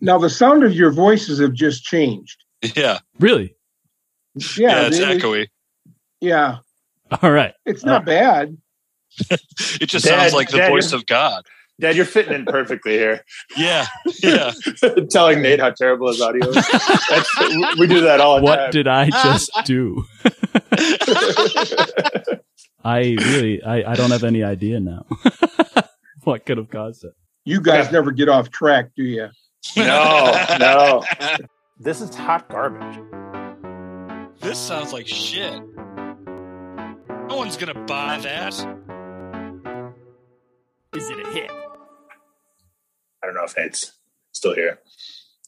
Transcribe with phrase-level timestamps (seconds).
[0.00, 2.44] Now the sound of your voices have just changed.
[2.76, 2.98] Yeah.
[3.18, 3.54] Really?
[4.56, 5.46] Yeah, Yeah, it's they- echoey.
[6.20, 6.58] Yeah,
[7.22, 7.54] All right.
[7.64, 8.56] it's not bad.
[9.80, 11.44] It just Dad- sounds like the Dad, voice of God.
[11.80, 13.22] Dad, you're fitting in perfectly here.
[13.56, 13.86] Yeah.
[14.20, 14.52] Yeah.
[15.10, 16.54] Telling Nate how terrible his audio is.
[16.54, 18.44] That's, we do that all the time.
[18.44, 18.70] What time.
[18.72, 20.04] did I just do?
[22.84, 25.04] I really, I, I don't have any idea now.
[26.24, 27.12] what could have caused it?
[27.44, 27.92] You guys Okay.
[27.92, 29.28] never get off track, do you?
[29.76, 31.04] No, no.
[31.78, 32.98] This is hot garbage.
[34.40, 35.62] This sounds like shit.
[37.28, 38.54] No one's gonna buy that.
[40.94, 41.50] Is it a hit?
[43.22, 43.92] I don't know if Nate's
[44.32, 44.78] still here.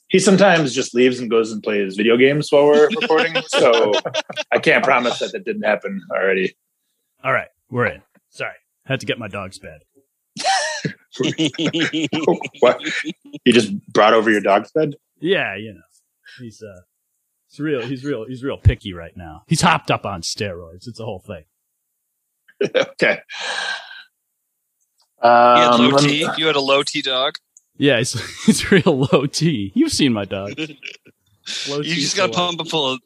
[0.09, 3.35] He sometimes just leaves and goes and plays video games while we're recording.
[3.47, 3.93] so
[4.53, 6.57] I can't promise that that didn't happen already.
[7.23, 8.03] All right, we're in.
[8.29, 9.83] Sorry, had to get my dog's bed.
[12.61, 12.81] What?
[13.45, 14.95] You just brought over your dog's bed?
[15.21, 15.81] Yeah, you know,
[16.41, 16.81] he's uh,
[17.49, 17.81] he's real.
[17.83, 18.27] He's real.
[18.27, 19.45] He's real picky right now.
[19.47, 20.87] He's hopped up on steroids.
[20.89, 21.45] It's a whole thing.
[22.77, 23.21] okay.
[25.23, 26.29] You had Um, low me- T.
[26.39, 27.35] You had a low T dog.
[27.77, 28.13] Yeah, he's
[28.47, 29.73] he's real low T.
[29.75, 30.59] You've seen my dog.
[31.69, 33.01] Low You just got to pump it full of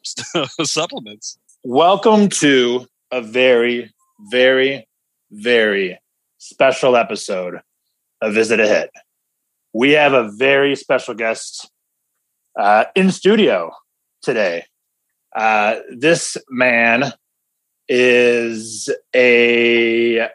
[0.67, 1.37] supplements.
[1.63, 3.93] welcome to a very,
[4.31, 4.87] very,
[5.31, 5.99] very
[6.37, 7.59] special episode
[8.21, 8.89] of Visit ahead.
[9.73, 11.69] We have a very special guest
[12.57, 13.71] uh, in studio
[14.21, 14.65] today.
[15.35, 17.11] Uh, this man
[17.87, 20.29] is a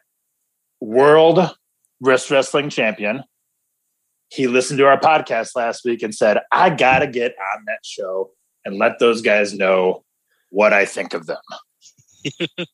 [0.80, 1.50] world
[2.00, 3.24] wrist wrestling champion.
[4.28, 7.80] He listened to our podcast last week and said, I got to get on that
[7.84, 8.30] show
[8.64, 10.04] and let those guys know
[10.50, 11.40] what I think of them.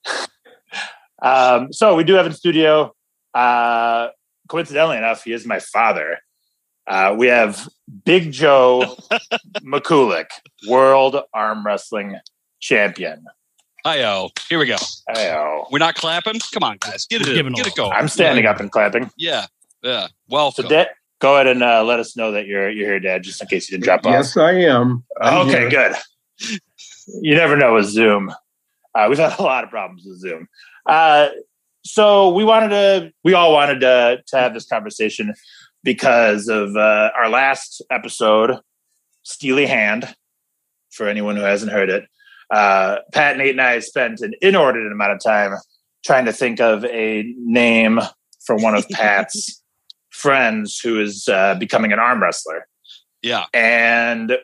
[1.23, 2.93] um, so we do have in studio,
[3.34, 4.09] uh,
[4.48, 6.19] coincidentally enough, he is my father.
[6.86, 7.69] Uh, we have
[8.05, 8.97] Big Joe
[9.64, 10.27] McCulick,
[10.69, 12.19] world arm wrestling
[12.61, 13.25] champion.
[13.84, 14.77] Hi, oh, here we go.
[15.11, 15.66] Ayo.
[15.70, 16.41] We're not clapping.
[16.53, 17.53] Come on, guys, get it, We're in.
[17.53, 17.93] get it going.
[17.93, 19.10] I'm standing up and clapping.
[19.16, 19.47] Yeah,
[19.82, 20.09] yeah.
[20.28, 20.76] Well, so, Welcome.
[20.76, 20.88] Dad,
[21.21, 23.69] go ahead and uh, let us know that you're you're here, Dad, just in case
[23.71, 24.12] you didn't drop off.
[24.12, 25.04] Yes, I am.
[25.21, 25.71] I'm okay, here.
[25.71, 26.59] good.
[27.21, 28.32] You never know with Zoom.
[28.94, 30.48] Uh, we've had a lot of problems with Zoom.
[30.87, 31.28] Uh,
[31.86, 35.34] so we wanted to, we all wanted to, to have this conversation
[35.82, 38.58] because of uh, our last episode,
[39.22, 40.14] Steely Hand.
[40.92, 42.04] For anyone who hasn't heard it,
[42.50, 45.52] uh, Pat, Nate, and I spent an inordinate amount of time
[46.06, 48.00] trying to think of a name
[48.47, 49.62] for one of Pat's
[50.08, 52.66] friends who is uh, becoming an arm wrestler
[53.26, 54.38] yeah, and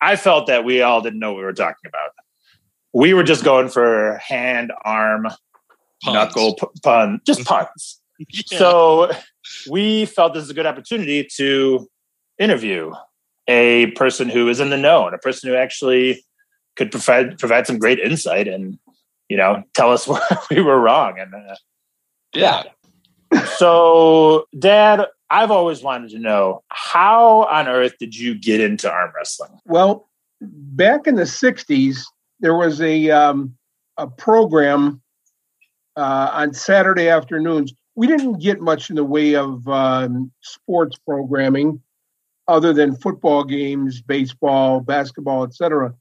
[0.00, 2.10] I felt that we all didn't know what we were talking about.
[2.92, 5.26] We were just going for hand, arm,
[6.02, 6.14] Puns.
[6.14, 8.00] knuckle p- pun, just puns.
[8.18, 8.58] Yeah.
[8.58, 9.10] So
[9.70, 11.88] we felt this is a good opportunity to
[12.38, 12.92] interview
[13.48, 16.24] a person who is in the know and a person who actually
[16.76, 18.78] could provide provide some great insight and
[19.28, 20.20] you know tell us where
[20.50, 21.18] we were wrong.
[21.18, 21.56] And uh,
[22.34, 22.62] yeah.
[23.56, 29.12] so, Dad, I've always wanted to know how on earth did you get into arm
[29.16, 29.58] wrestling?
[29.64, 30.08] Well,
[30.40, 32.02] back in the '60s,
[32.40, 33.56] there was a um,
[33.96, 35.02] a program
[35.96, 37.72] uh, on Saturday afternoons.
[37.94, 41.80] We didn't get much in the way of um, sports programming,
[42.48, 45.94] other than football games, baseball, basketball, etc.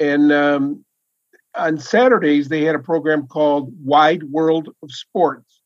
[0.00, 0.84] And um,
[1.54, 5.60] on Saturdays, they had a program called Wide World of Sports,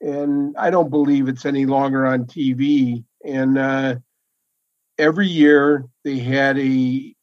[0.00, 3.04] and I don't believe it's any longer on TV.
[3.24, 3.96] And uh,
[4.98, 7.14] every year they had a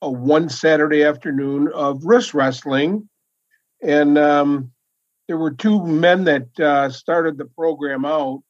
[0.00, 3.08] a one Saturday afternoon of wrist wrestling,
[3.82, 4.70] and um,
[5.28, 8.42] there were two men that uh, started the program out.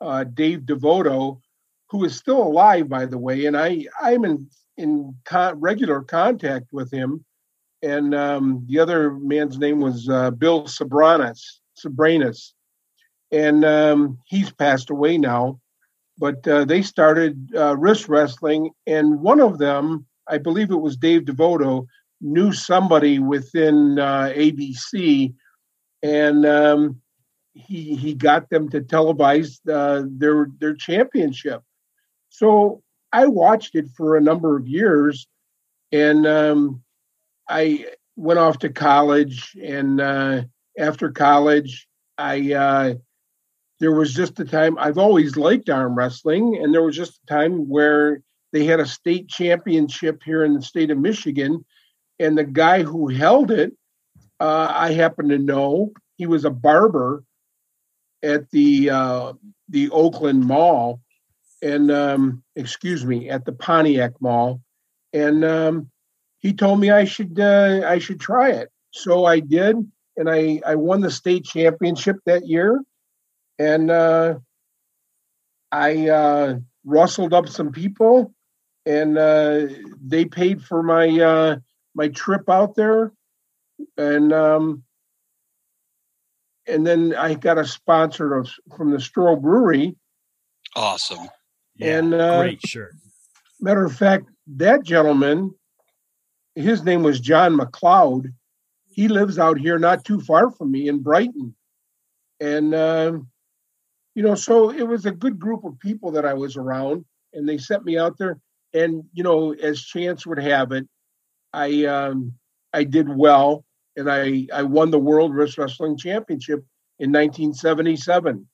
[0.00, 1.40] Uh, Dave Devoto,
[1.88, 6.66] who is still alive, by the way, and I I'm in in con- regular contact
[6.72, 7.24] with him.
[7.82, 11.40] And um, the other man's name was uh, Bill Soberanes,
[11.78, 12.52] Soberanes,
[13.30, 15.60] and um, he's passed away now
[16.18, 20.96] but uh, they started uh, wrist wrestling, and one of them, I believe it was
[20.96, 21.86] Dave Devoto,
[22.20, 25.34] knew somebody within uh, ABC,
[26.04, 27.00] and um,
[27.54, 31.62] he he got them to televise uh, their their championship.
[32.28, 35.26] So I watched it for a number of years,
[35.90, 36.82] and um,
[37.48, 37.86] I
[38.16, 40.42] went off to college, and uh,
[40.78, 42.94] after college, I uh,
[43.80, 47.32] there was just a time I've always liked arm wrestling, and there was just a
[47.32, 48.20] time where
[48.52, 51.64] they had a state championship here in the state of Michigan,
[52.18, 53.72] and the guy who held it,
[54.44, 57.24] uh, I happen to know he was a barber
[58.22, 59.32] at the uh,
[59.70, 61.00] the Oakland Mall,
[61.62, 64.60] and um, excuse me, at the Pontiac Mall,
[65.14, 65.90] and um,
[66.40, 68.70] he told me I should uh, I should try it.
[68.90, 69.76] So I did,
[70.18, 72.82] and I I won the state championship that year,
[73.58, 74.34] and uh,
[75.72, 78.34] I uh, rustled up some people,
[78.84, 79.68] and uh,
[80.04, 81.56] they paid for my uh,
[81.94, 83.10] my trip out there,
[83.96, 84.84] and um,
[86.66, 89.96] and then I got a sponsor of, from the Stroh Brewery.
[90.74, 91.28] Awesome.
[91.76, 92.94] Yeah, And, uh, great shirt.
[93.60, 95.54] Matter of fact, that gentleman,
[96.54, 98.32] his name was John McLeod.
[98.90, 101.54] He lives out here not too far from me in Brighton.
[102.40, 103.28] And, um,
[104.14, 107.48] you know, so it was a good group of people that I was around, and
[107.48, 108.38] they sent me out there.
[108.72, 110.86] And, you know, as chance would have it,
[111.52, 112.34] I um,
[112.72, 113.63] I did well,
[113.96, 116.64] and I, I won the World Wrist Wrestling Championship
[116.98, 118.48] in 1977.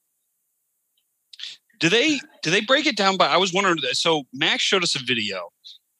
[1.78, 3.26] Do they do they break it down by?
[3.26, 3.78] I was wondering.
[3.92, 5.48] So Max showed us a video,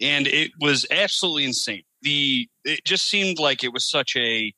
[0.01, 1.83] and it was absolutely insane.
[2.03, 4.53] The it just seemed like it was such a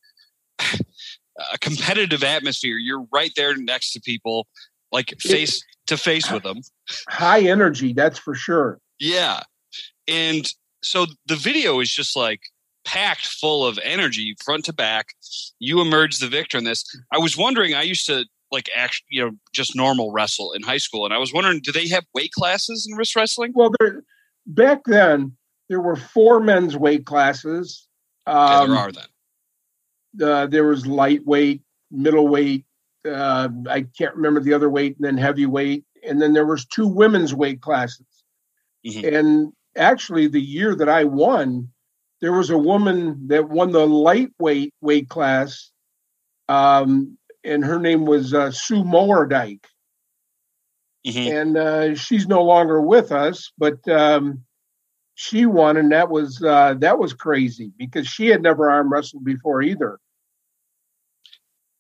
[1.52, 2.76] a competitive atmosphere.
[2.76, 4.48] You're right there next to people,
[4.90, 6.60] like face to face with them.
[7.08, 8.80] High energy, that's for sure.
[8.98, 9.42] Yeah,
[10.08, 10.44] and
[10.82, 12.40] so the video is just like
[12.84, 15.14] packed full of energy, front to back.
[15.58, 16.84] You emerge the victor in this.
[17.12, 17.74] I was wondering.
[17.74, 21.18] I used to like actually, you know, just normal wrestle in high school, and I
[21.18, 23.52] was wondering, do they have weight classes in wrist wrestling?
[23.54, 24.02] Well, there,
[24.46, 25.36] back then
[25.68, 27.86] there were four men's weight classes.
[28.26, 30.28] Yeah, Um, there are then.
[30.28, 32.64] uh, there was lightweight, middleweight.
[33.08, 36.86] Uh, I can't remember the other weight, and then heavyweight, and then there was two
[36.86, 38.06] women's weight classes.
[38.86, 39.16] Mhm.
[39.16, 41.71] And actually, the year that I won,
[42.22, 45.70] there was a woman that won the lightweight weight class,
[46.48, 49.64] um, and her name was uh, Sue Mowerdike.
[51.04, 51.40] Mhm.
[51.42, 54.44] and uh, she's no longer with us, but um,
[55.16, 59.24] she won, and that was uh, that was crazy because she had never arm wrestled
[59.24, 59.98] before either.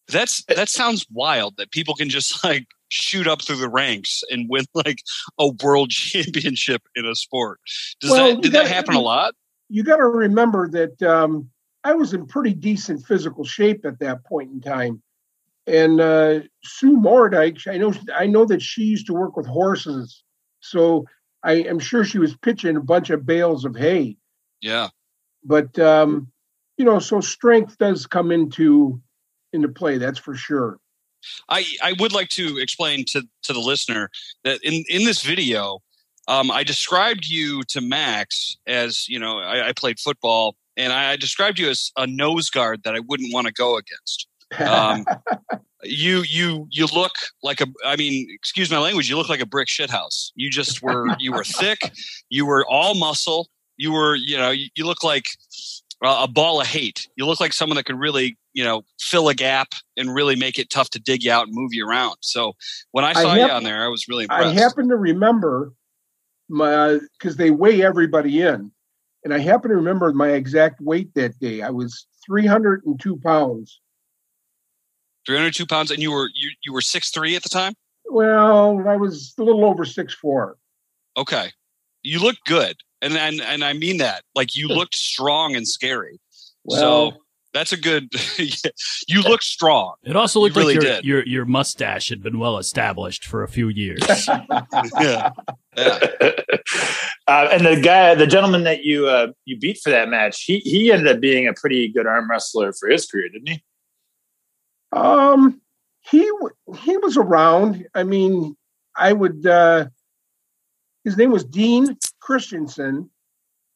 [0.08, 4.48] That's that sounds wild that people can just like shoot up through the ranks and
[4.50, 4.98] win like
[5.38, 7.60] a world championship in a sport.
[8.00, 9.34] Does Well, that did that gotta- happen a lot?
[9.72, 11.48] You got to remember that um,
[11.82, 15.02] I was in pretty decent physical shape at that point in time,
[15.66, 20.22] and uh, Sue Mordike, I know I know that she used to work with horses,
[20.60, 21.06] so
[21.42, 24.18] I am sure she was pitching a bunch of bales of hay.
[24.60, 24.88] Yeah.
[25.42, 26.28] But um,
[26.76, 29.00] you know, so strength does come into
[29.54, 29.96] into play.
[29.96, 30.78] That's for sure.
[31.48, 34.10] I, I would like to explain to, to the listener
[34.44, 35.80] that in, in this video,
[36.28, 41.16] um, I described you to Max as, you know, I, I played football and I
[41.16, 44.28] described you as a nose guard that I wouldn't want to go against.
[44.58, 45.04] Um,
[45.84, 49.46] you you you look like a I mean, excuse my language, you look like a
[49.46, 50.30] brick shithouse.
[50.34, 51.80] You just were you were thick,
[52.28, 55.26] you were all muscle, you were, you know, you, you look like
[56.02, 57.08] a ball of hate.
[57.16, 60.58] You look like someone that could really, you know, fill a gap and really make
[60.58, 62.16] it tough to dig you out and move you around.
[62.20, 62.54] So
[62.92, 64.62] when I I saw you on there, I was really I impressed.
[64.62, 65.72] happen to remember
[66.52, 68.70] my uh, because they weigh everybody in,
[69.24, 71.62] and I happen to remember my exact weight that day.
[71.62, 73.80] I was 302 pounds.
[75.26, 77.74] 302 pounds, and you were you you were six three at the time.
[78.06, 80.56] Well, I was a little over six four.
[81.16, 81.50] Okay,
[82.02, 84.22] you look good, and and and I mean that.
[84.34, 86.20] Like you looked strong and scary.
[86.64, 87.16] Well, so
[87.54, 88.12] that's a good.
[89.08, 89.94] you look strong.
[90.02, 91.04] It also looked really like your, did.
[91.04, 94.00] your your mustache had been well established for a few years.
[95.00, 95.30] Yeah.
[95.76, 95.90] yeah.
[97.26, 100.58] uh, and the guy, the gentleman that you uh, you beat for that match, he
[100.60, 103.62] he ended up being a pretty good arm wrestler for his career, didn't he?
[104.92, 105.60] um,
[106.10, 107.86] he w- he was around.
[107.94, 108.56] I mean,
[108.96, 109.46] I would.
[109.46, 109.86] uh
[111.04, 113.10] His name was Dean Christensen,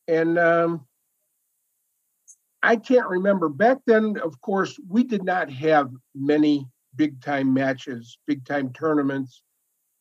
[0.09, 0.87] and um
[2.67, 4.19] I can't remember back then.
[4.19, 9.43] Of course, we did not have many big time matches, big time tournaments.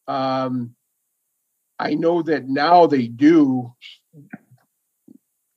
[0.07, 0.75] Um,
[1.77, 3.71] I know that now they do.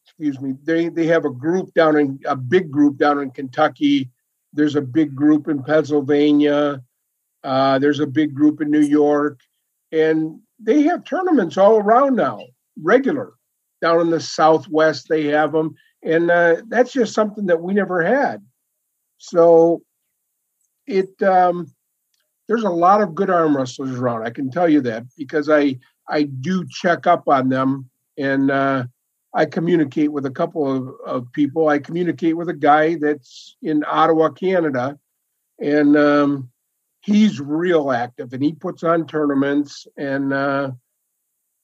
[0.05, 0.55] Excuse me.
[0.63, 4.11] They they have a group down in a big group down in Kentucky.
[4.53, 6.83] There's a big group in Pennsylvania.
[7.43, 9.41] Uh, there's a big group in New York,
[9.93, 12.41] and they have tournaments all around now,
[12.83, 13.33] regular.
[13.81, 18.03] Down in the Southwest, they have them, and uh, that's just something that we never
[18.03, 18.45] had.
[19.19, 19.83] So,
[20.87, 21.73] it um,
[22.49, 24.27] there's a lot of good arm wrestlers around.
[24.27, 25.79] I can tell you that because I
[26.09, 28.85] I do check up on them and uh,
[29.35, 31.69] I communicate with a couple of, of people.
[31.69, 34.99] I communicate with a guy that's in Ottawa, Canada,
[35.61, 36.51] and um,
[37.03, 40.71] he's real active and he puts on tournaments and uh,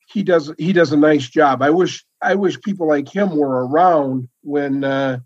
[0.07, 1.63] he does he does a nice job.
[1.63, 5.19] I wish I wish people like him were around when uh,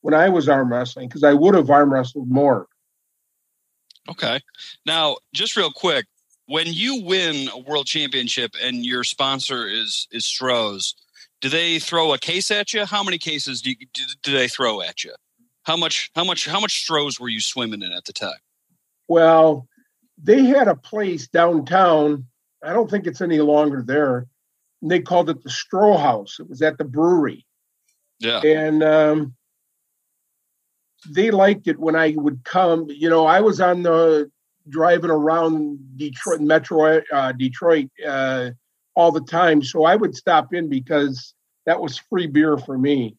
[0.00, 2.66] when I was arm wrestling because I would have arm wrestled more.
[4.08, 4.40] Okay.
[4.86, 6.06] Now, just real quick,
[6.46, 10.94] when you win a world championship and your sponsor is is Stroh's,
[11.40, 12.84] do they throw a case at you?
[12.84, 15.14] How many cases do, you, do, do they throw at you?
[15.62, 18.40] How much how much how much Stroh's were you swimming in at the time?
[19.08, 19.68] Well,
[20.22, 22.26] they had a place downtown.
[22.62, 24.26] I don't think it's any longer there.
[24.82, 26.38] And they called it the Stroh House.
[26.40, 27.46] It was at the brewery.
[28.18, 28.40] Yeah.
[28.40, 29.34] And um,
[31.08, 32.86] they liked it when I would come.
[32.88, 34.30] You know, I was on the
[34.68, 38.50] driving around Detroit, Metro, uh, Detroit uh,
[38.94, 39.62] all the time.
[39.62, 41.34] So I would stop in because
[41.66, 43.16] that was free beer for me.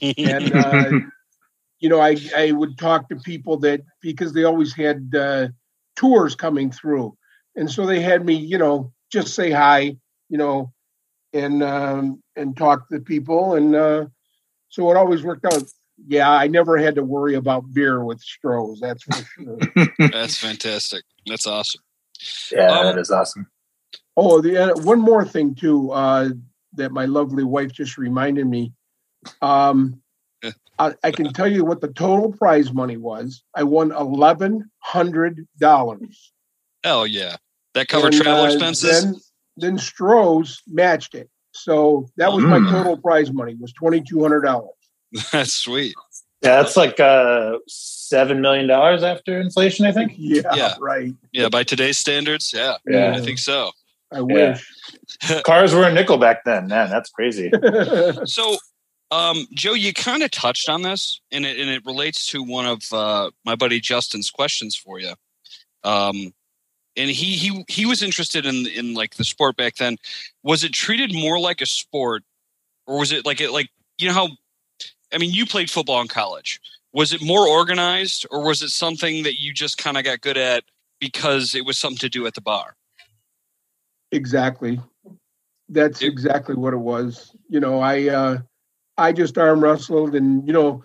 [0.00, 0.90] and, uh,
[1.80, 5.48] you know, I, I would talk to people that because they always had uh,
[5.96, 7.16] tours coming through.
[7.58, 9.96] And so they had me, you know, just say hi,
[10.28, 10.72] you know,
[11.32, 13.56] and um, and talk to people.
[13.56, 14.06] And uh,
[14.68, 15.64] so it always worked out.
[16.06, 18.80] Yeah, I never had to worry about beer with Stroh's.
[18.80, 19.88] That's for sure.
[20.12, 21.02] That's fantastic.
[21.26, 21.82] That's awesome.
[22.52, 23.48] Yeah, Um, that is awesome.
[24.16, 26.30] Oh, the uh, one more thing too uh,
[26.74, 28.72] that my lovely wife just reminded me.
[29.42, 30.00] Um,
[30.78, 33.42] I, I can tell you what the total prize money was.
[33.52, 36.32] I won eleven hundred dollars.
[36.84, 37.36] Hell yeah.
[37.74, 39.02] That covered travel expenses?
[39.04, 39.14] Then,
[39.56, 42.70] then Stroh's matched it, so that was my Mm.
[42.70, 44.70] total prize money was twenty two hundred dollars.
[45.32, 45.94] That's sweet.
[46.42, 50.12] Yeah, that's like uh, seven million dollars after inflation, I think.
[50.16, 50.74] Yeah, Yeah.
[50.78, 51.12] right.
[51.32, 52.76] Yeah, by today's standards, yeah.
[52.86, 53.12] Yeah.
[53.16, 53.72] I think so.
[54.12, 54.64] I wish.
[55.44, 56.68] Cars were a nickel back then.
[56.68, 57.50] Man, that's crazy.
[58.26, 58.56] So,
[59.10, 62.66] um, Joe, you kind of touched on this, and it and it relates to one
[62.66, 65.14] of uh, my buddy Justin's questions for you.
[65.82, 66.32] Um,
[66.98, 69.96] and he he he was interested in in like the sport back then.
[70.42, 72.24] Was it treated more like a sport,
[72.86, 74.28] or was it like it like you know how?
[75.12, 76.60] I mean, you played football in college.
[76.92, 80.36] Was it more organized, or was it something that you just kind of got good
[80.36, 80.64] at
[81.00, 82.74] because it was something to do at the bar?
[84.10, 84.80] Exactly.
[85.68, 87.34] That's It- exactly what it was.
[87.48, 88.38] You know, I uh
[88.96, 90.82] I just arm wrestled and you know,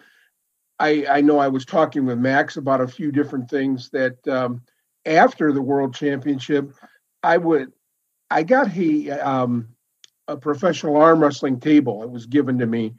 [0.80, 4.62] I I know I was talking with Max about a few different things that um
[5.06, 6.74] after the world championship
[7.22, 7.72] I would
[8.30, 9.70] I got a um
[10.28, 12.02] a professional arm wrestling table.
[12.04, 12.94] It was given to me.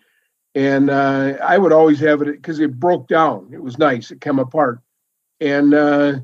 [0.54, 3.50] And uh I would always have it because it broke down.
[3.52, 4.10] It was nice.
[4.10, 4.80] It came apart.
[5.40, 6.20] And uh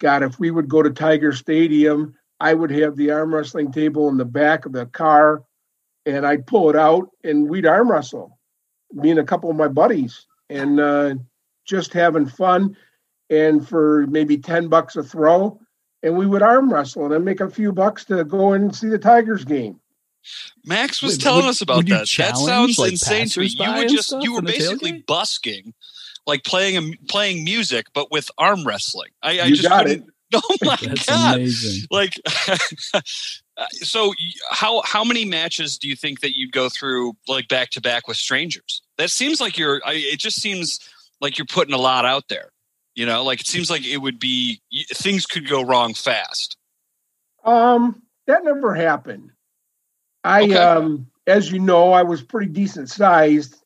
[0.00, 4.08] God, if we would go to Tiger Stadium I would have the arm wrestling table
[4.08, 5.44] in the back of the car
[6.06, 8.38] and I'd pull it out and we'd arm wrestle,
[8.92, 11.14] me and a couple of my buddies, and uh,
[11.64, 12.76] just having fun.
[13.30, 15.58] And for maybe 10 bucks a throw,
[16.02, 18.76] and we would arm wrestle and then make a few bucks to go in and
[18.76, 19.80] see the Tigers game.
[20.64, 22.08] Max was Wait, telling would- us about that.
[22.18, 23.46] That sounds like, insane to me.
[23.46, 25.06] You were just you were basically tailgate?
[25.06, 25.74] busking,
[26.26, 29.10] like playing a, playing music, but with arm wrestling.
[29.22, 30.10] I, I you just got couldn't- it.
[30.36, 31.36] Oh my That's god!
[31.36, 31.86] amazing.
[31.92, 32.18] Like,
[32.94, 33.00] uh,
[33.74, 34.14] so
[34.50, 38.08] how how many matches do you think that you'd go through like back to back
[38.08, 38.82] with strangers?
[38.98, 39.80] That seems like you're.
[39.84, 40.80] I, it just seems
[41.20, 42.50] like you're putting a lot out there.
[42.94, 44.60] You know, like it seems like it would be
[44.92, 46.56] things could go wrong fast.
[47.44, 49.30] Um, that never happened.
[50.22, 50.54] I, Okay.
[50.54, 53.56] um, as you know, I was pretty decent sized.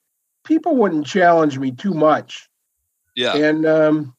[0.45, 2.49] People wouldn't challenge me too much.
[3.15, 4.15] Yeah, and um,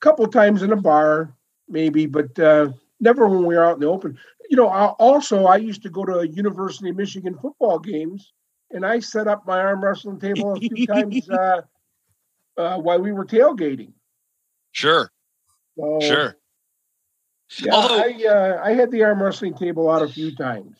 [0.00, 1.34] a couple times in a bar,
[1.68, 2.70] maybe, but uh,
[3.00, 4.18] never when we were out in the open.
[4.48, 8.32] You know, I, also I used to go to University of Michigan football games,
[8.70, 11.62] and I set up my arm wrestling table a few times uh,
[12.56, 13.92] uh, while we were tailgating.
[14.76, 15.10] Sure,
[15.78, 16.36] So, sure.
[17.60, 20.76] Yeah, Although- I uh, I had the arm wrestling table out a few times.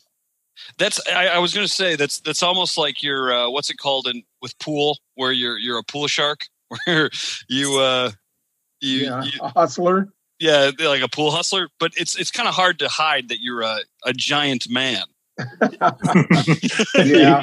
[0.79, 3.77] That's I, I was going to say that's that's almost like your uh, what's it
[3.79, 6.41] called in with pool where you're you're a pool shark
[6.87, 7.09] where
[7.49, 8.11] you uh
[8.81, 10.09] you yeah, you, a hustler.
[10.41, 13.63] yeah like a pool hustler but it's it's kind of hard to hide that you're
[13.63, 15.05] a, a giant man
[16.97, 17.43] Yeah,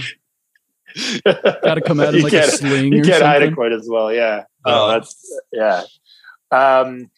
[1.23, 3.53] Got to come at him You like a can't- sling you or can't hide it
[3.55, 4.11] quite as well.
[4.13, 4.43] Yeah.
[4.65, 4.85] Oh.
[4.85, 5.83] Oh, that's yeah.
[6.53, 7.09] Um,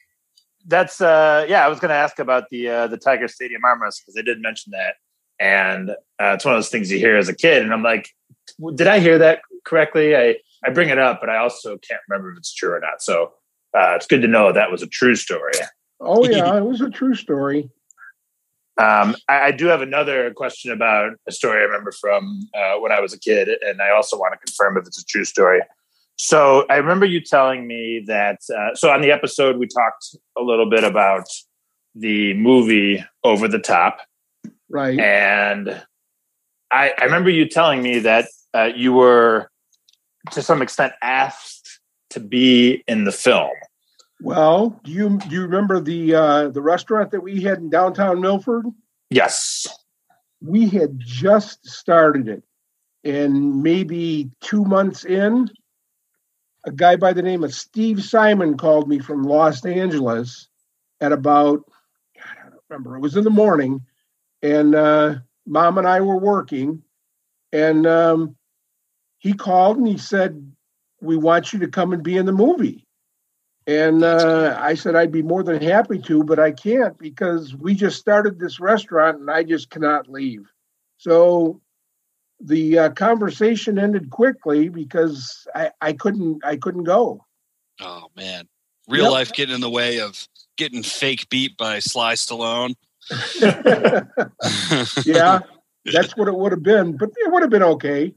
[0.68, 1.66] that's uh, yeah.
[1.66, 4.22] I was going to ask about the uh, the Tiger Stadium arm wrestle because they
[4.22, 4.96] did mention that,
[5.40, 8.10] and uh, it's one of those things you hear as a kid, and I'm like,
[8.74, 10.16] did I hear that correctly?
[10.16, 13.02] I I bring it up, but I also can't remember if it's true or not.
[13.02, 13.34] So
[13.78, 15.54] uh, it's good to know that was a true story.
[16.00, 17.70] oh yeah, it was a true story.
[18.78, 22.92] Um, I, I do have another question about a story I remember from uh, when
[22.92, 25.62] I was a kid, and I also want to confirm if it's a true story.
[26.18, 28.40] So I remember you telling me that.
[28.56, 31.26] Uh, so on the episode, we talked a little bit about
[31.94, 34.00] the movie Over the Top,
[34.70, 35.00] Right.
[35.00, 35.82] and
[36.72, 39.50] I, I remember you telling me that uh, you were
[40.32, 41.80] to some extent asked
[42.12, 43.52] to be in the film.
[44.22, 48.22] Well, do you do you remember the uh, the restaurant that we had in downtown
[48.22, 48.66] Milford?
[49.10, 49.68] Yes.
[50.42, 52.44] We had just started it,
[53.04, 55.50] and maybe two months in,
[56.66, 60.50] a guy by the name of Steve Simon called me from Los Angeles
[61.00, 61.64] at about
[62.16, 62.96] God, I don't remember.
[62.96, 63.82] It was in the morning,
[64.42, 66.82] and uh, Mom and I were working,
[67.52, 68.36] and um,
[69.20, 70.52] he called and he said,
[71.02, 72.86] "We want you to come and be in the movie."
[73.68, 77.74] And uh, I said I'd be more than happy to, but I can't because we
[77.74, 80.52] just started this restaurant and I just cannot leave.
[80.98, 81.62] So
[82.40, 87.26] the uh, conversation ended quickly because I, I couldn't I couldn't go.
[87.82, 88.48] Oh man,
[88.88, 89.12] real Yep.
[89.12, 90.28] life getting in the way of
[90.58, 92.76] getting fake beat by Sly Stallone.
[95.06, 95.40] yeah,
[95.86, 98.14] that's what it would have been, but it would have been okay.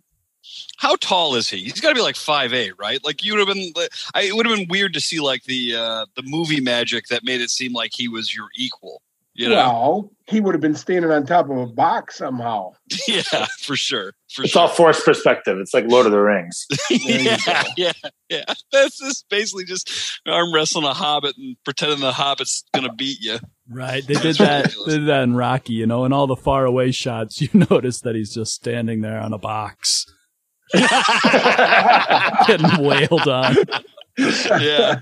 [0.79, 1.59] How tall is he?
[1.59, 3.05] He's got to be like five eight, right?
[3.05, 3.73] Like you would have been.
[4.15, 7.25] I, it would have been weird to see like the uh, the movie magic that
[7.25, 9.03] made it seem like he was your equal.
[9.39, 9.55] You know?
[9.55, 12.73] Well, he would have been standing on top of a box somehow.
[13.09, 13.23] yeah,
[13.61, 14.13] for sure.
[14.35, 14.63] For It's sure.
[14.63, 15.59] all forced perspective.
[15.59, 16.67] It's like Lord of the Rings.
[16.91, 17.93] yeah, yeah,
[18.29, 18.45] yeah.
[18.73, 23.39] That's just basically just arm wrestling a hobbit and pretending the hobbit's gonna beat you.
[23.71, 24.05] Right.
[24.05, 24.75] They did that.
[24.87, 25.75] They did that in Rocky.
[25.75, 29.21] You know, in all the far away shots, you notice that he's just standing there
[29.21, 30.05] on a box,
[32.47, 33.57] getting wailed on.
[34.19, 34.97] yeah,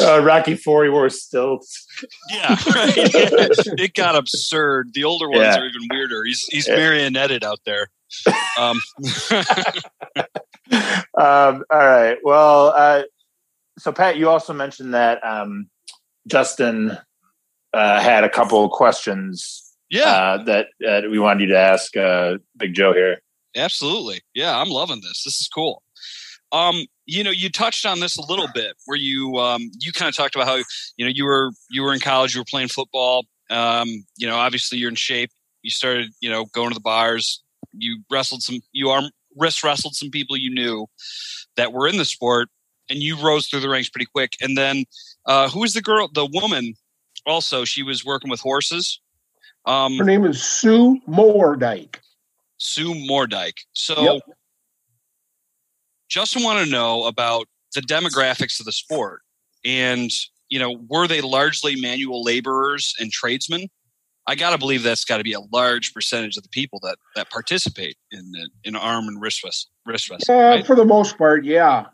[0.00, 1.86] Uh, Rocky Four, he wore stilts.
[2.30, 2.56] yeah.
[2.74, 2.94] Right.
[2.96, 4.90] it got absurd.
[4.94, 5.58] The older ones Yeah.
[5.58, 6.24] are even weirder.
[6.24, 6.76] He's he's Yeah.
[6.76, 7.88] marionetted out there.
[8.60, 8.80] Um,
[11.18, 12.18] um, all right.
[12.22, 13.02] Well, uh,
[13.78, 15.68] so Pat, you also mentioned that um,
[16.26, 16.96] Justin
[17.72, 21.96] uh, had a couple of questions yeah, uh, that uh, we wanted you to ask
[21.96, 23.20] uh, Big Joe here.
[23.56, 24.20] Absolutely.
[24.34, 25.22] Yeah, I'm loving this.
[25.24, 25.82] This is cool.
[26.54, 30.08] Um, you know, you touched on this a little bit where you um you kind
[30.08, 30.56] of talked about how
[30.96, 33.26] you know you were you were in college, you were playing football.
[33.50, 35.30] Um, you know, obviously you're in shape.
[35.62, 37.42] You started, you know, going to the bars.
[37.72, 40.86] You wrestled some you arm wrist wrestled some people you knew
[41.56, 42.48] that were in the sport
[42.88, 44.34] and you rose through the ranks pretty quick.
[44.40, 44.84] And then
[45.26, 46.74] uh who was the girl the woman
[47.26, 49.00] also she was working with horses.
[49.66, 51.96] Um Her name is Sue Moordike.
[52.58, 53.58] Sue Mordyke.
[53.72, 54.22] So, Yep.
[56.14, 59.22] Justin want to know about the demographics of the sport,
[59.64, 60.12] and
[60.48, 63.66] you know, were they largely manual laborers and tradesmen?
[64.28, 66.98] I got to believe that's got to be a large percentage of the people that
[67.16, 70.38] that participate in the, in arm and wrist wrestle, wrist wrestling.
[70.38, 70.64] Uh, right?
[70.64, 71.86] For the most part, yeah.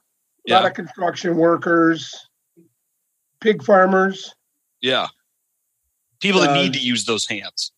[0.46, 2.14] A lot of construction workers,
[3.40, 4.34] pig farmers.
[4.82, 5.06] yeah.
[6.20, 7.72] People that uh, need to use those hands.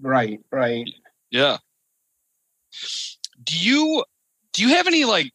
[0.00, 0.88] Right, right.
[1.32, 1.56] Yeah.
[3.42, 4.04] Do you
[4.52, 5.32] do you have any like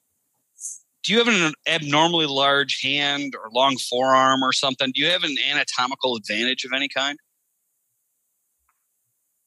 [1.08, 4.91] do you have an abnormally large hand or long forearm or something?
[4.93, 7.17] Do you have an anatomical advantage of any kind?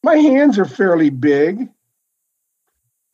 [0.03, 1.69] My hands are fairly big.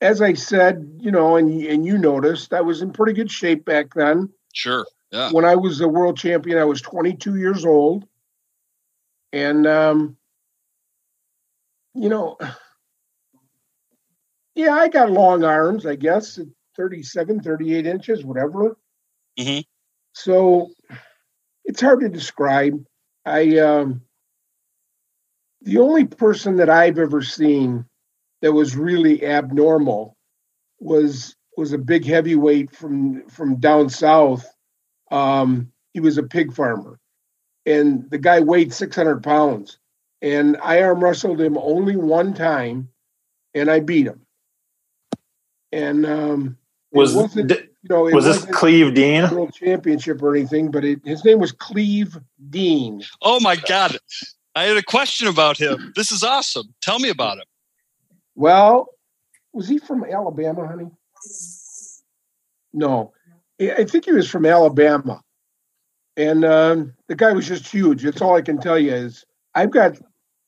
[0.00, 3.64] As I said, you know, and and you noticed, I was in pretty good shape
[3.64, 4.28] back then.
[4.52, 4.87] Sure.
[5.11, 5.32] Yeah.
[5.32, 8.06] When I was the world champion, I was 22 years old.
[9.32, 10.16] And um
[11.94, 12.38] you know,
[14.54, 18.76] yeah, I got long arms, I guess, at 37, 38 inches, whatever.
[19.38, 19.64] Mhm.
[20.12, 20.70] So
[21.64, 22.84] it's hard to describe.
[23.24, 24.02] I um
[25.62, 27.84] the only person that I've ever seen
[28.42, 30.16] that was really abnormal
[30.78, 34.46] was was a big heavyweight from from down south.
[35.10, 36.98] Um, he was a pig farmer,
[37.64, 39.78] and the guy weighed 600 pounds.
[40.22, 42.88] And I arm wrestled him only one time,
[43.54, 44.22] and I beat him.
[45.72, 46.58] And um,
[46.92, 49.29] Was wasn't, you know, was this wasn't Cleve Dean?
[49.31, 52.16] world championship or anything, but it, his name was Cleve
[52.51, 53.03] Dean.
[53.22, 53.99] Oh my God.
[54.55, 55.92] I had a question about him.
[55.94, 56.75] This is awesome.
[56.81, 57.44] Tell me about him.
[58.35, 58.88] Well,
[59.53, 60.90] was he from Alabama, honey?
[62.72, 63.12] No,
[63.61, 65.22] I I think he was from Alabama.
[66.16, 68.03] And um, the guy was just huge.
[68.03, 69.99] That's all I can tell you is I've got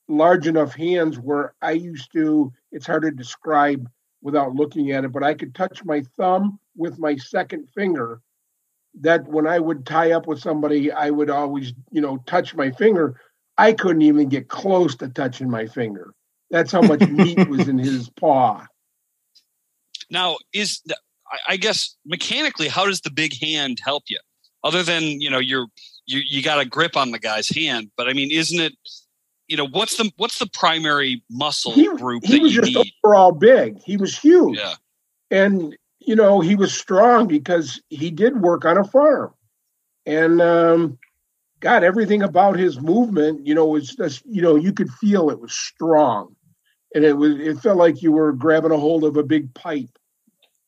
[0.09, 3.89] large enough hands where I used to, it's hard to describe
[4.23, 8.21] without looking at it, but I could touch my thumb with my second finger.
[9.01, 12.71] That when I would tie up with somebody, I would always, you know, touch my
[12.73, 13.21] finger.
[13.57, 16.15] I couldn't even get close to touching my finger.
[16.51, 18.67] That's how much meat was in his paw.
[20.11, 20.83] Now, is
[21.31, 24.19] I- I guess mechanically, how does the big hand help you?
[24.65, 25.67] Other than you know, you're
[26.07, 28.73] you you got a grip on the guy's hand, but I mean, isn't it
[29.49, 32.77] you know what's the what's the primary muscle He, group he that was you just
[32.77, 32.93] need?
[33.05, 33.83] overall big.
[33.83, 34.59] He was huge.
[34.59, 34.75] Yeah,
[35.31, 39.35] and you know he was strong because he did work on a farm
[40.07, 40.99] and um
[41.61, 45.41] god everything about his movement you know was just you know you could feel it
[45.41, 46.35] was strong
[46.95, 49.91] and it was it felt like you were grabbing a hold of a big pipe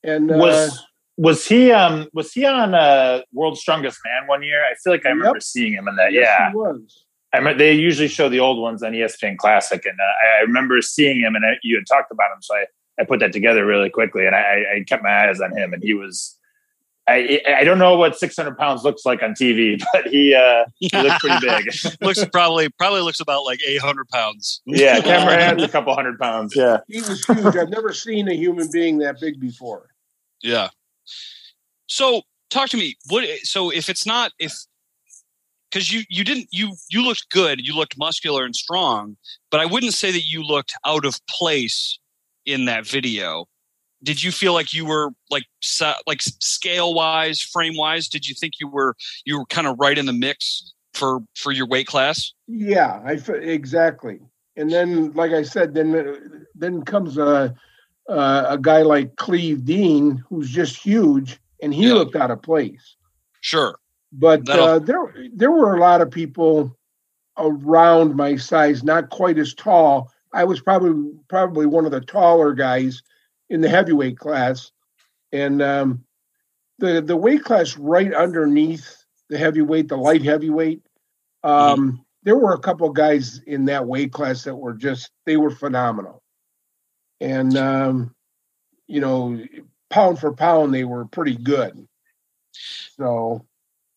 [0.02, 0.84] and uh, was
[1.16, 4.64] was he um was he on uh World's Strongest Man one year?
[4.64, 5.18] I feel like I Yep.
[5.18, 6.12] remember seeing him in that.
[6.12, 9.84] yes, yeah, he was I remember they usually show the old ones on ESPN Classic,
[9.84, 12.64] and uh, I remember seeing him, and I, you had talked about him, so I,
[12.98, 15.82] I put that together really quickly, and I, I kept my eyes on him, and
[15.82, 16.36] he was.
[17.08, 20.90] I I don't know what 600 pounds looks like on TV, but he uh, he
[20.94, 21.72] looked pretty big.
[22.00, 24.60] looks probably probably looks about like 800 pounds.
[24.66, 26.54] yeah, camera hands a couple hundred pounds.
[26.54, 29.88] Yeah, he was huge i've never seen a human being that big before
[30.42, 30.68] Yeah.
[31.86, 32.96] So talk to me.
[33.08, 33.26] What?
[33.42, 34.52] So if it's not if
[35.70, 39.16] because you you didn't you you looked good, you looked muscular and strong,
[39.50, 41.98] but I wouldn't say that you looked out of place
[42.46, 43.46] in that video.
[44.02, 45.44] Did you feel like you were like
[46.06, 48.08] like scale wise, frame wise?
[48.08, 51.52] Did you think you were you were kind of right in the mix for for
[51.52, 52.32] your weight class?
[52.48, 54.20] Yeah, I exactly.
[54.56, 56.16] And then, like I said, then uh,
[56.54, 57.54] then comes a
[58.08, 61.94] a, a guy like Cleve Dean, who's just huge, and he Yeah.
[61.94, 62.96] looked out of place.
[63.42, 63.78] Sure.
[64.12, 66.76] But uh, there there were a lot of people
[67.38, 70.10] around my size, not quite as tall.
[70.32, 73.02] I was probably probably one of the taller guys
[73.48, 74.72] in the heavyweight class,
[75.32, 76.04] and um,
[76.78, 80.82] the the weight class right underneath the heavyweight, the light heavyweight.
[81.44, 85.36] Um, There were a couple of guys in that weight class that were just they
[85.36, 86.22] were phenomenal,
[87.20, 88.14] and um,
[88.86, 89.40] you know,
[89.88, 91.86] pound for pound, they were pretty good.
[92.52, 93.46] So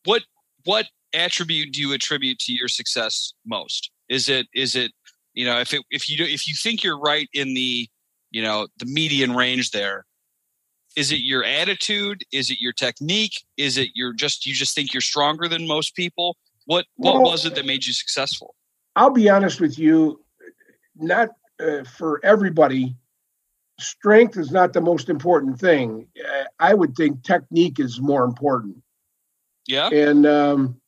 [0.05, 0.23] what
[0.65, 4.91] what attribute do you attribute to your success most is it is it
[5.33, 7.87] you know if it if you do, if you think you're right in the
[8.31, 10.05] you know the median range there
[10.95, 14.93] is it your attitude is it your technique is it your just you just think
[14.93, 16.35] you're stronger than most people
[16.65, 18.55] what what Well- was it that made you successful
[18.95, 20.23] I'll be honest with you,
[20.95, 22.95] not uh, for everybody.
[23.79, 26.07] Strength is not the most important thing.
[26.23, 28.82] Uh, I would think technique is more important.
[29.67, 30.81] Yeah And um,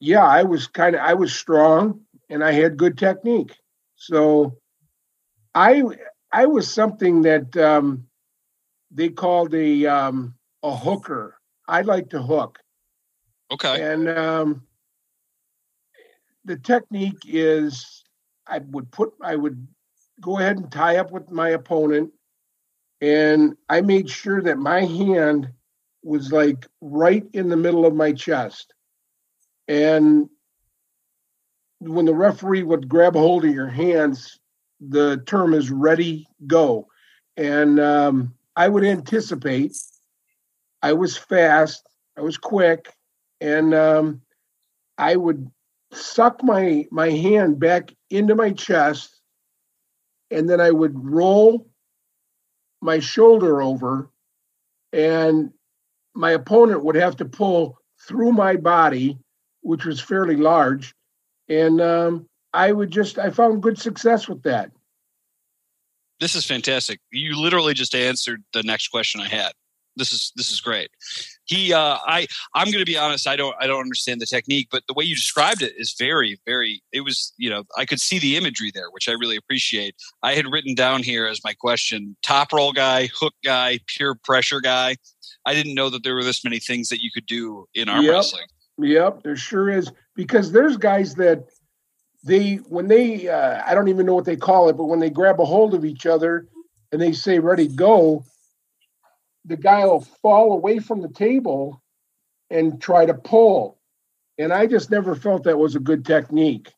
[0.00, 3.56] yeah, I was kind of I was strong and I had good technique.
[3.96, 4.58] So
[5.54, 5.82] I
[6.32, 8.06] I was something that um,
[8.90, 11.38] they called a um, a hooker.
[11.68, 12.58] I like to hook.
[13.50, 14.62] okay And um,
[16.44, 18.04] the technique is
[18.46, 19.66] I would put, I would
[20.20, 22.12] go ahead and tie up with my opponent.
[23.00, 25.52] And I made sure that my hand
[26.04, 28.72] was like right in the middle of my chest.
[29.66, 30.28] And
[31.80, 34.38] when the referee would grab hold of your hands,
[34.80, 36.88] the term is ready, go.
[37.36, 39.76] And um, I would anticipate.
[40.82, 42.92] I was fast, I was quick,
[43.40, 44.20] and um,
[44.98, 45.50] I would
[45.92, 49.20] suck my my hand back into my chest,
[50.30, 51.66] and then I would roll
[52.82, 54.10] my shoulder over,
[54.92, 55.52] and
[56.14, 59.18] my opponent would have to pull through my body,
[59.62, 60.94] which was fairly large,
[61.48, 64.70] and um, I would just I found good success with that.
[66.20, 69.52] this is fantastic you literally just answered the next question i had
[69.96, 70.90] this is this is great.
[71.44, 74.82] He uh i i'm gonna be honest i don't i don't understand the technique but
[74.88, 78.18] the way you described it is very very it was you know i could see
[78.18, 79.94] the imagery there which i really appreciate.
[80.22, 84.60] I had written down here as my question top roll guy hook guy pure pressure
[84.60, 84.96] guy.
[85.44, 88.04] I didn't know that there were this many things that you could do in arm
[88.04, 88.14] Yep.
[88.14, 88.46] wrestling.
[88.78, 91.44] Yep, there sure is because there's guys that
[92.24, 95.10] they when they uh, I don't even know what they call it, but when they
[95.10, 96.48] grab a hold of each other
[96.90, 98.24] and they say ready go,
[99.44, 101.82] the guy will fall away from the table
[102.50, 103.78] and try to pull.
[104.38, 106.72] And I just never felt that was a good technique.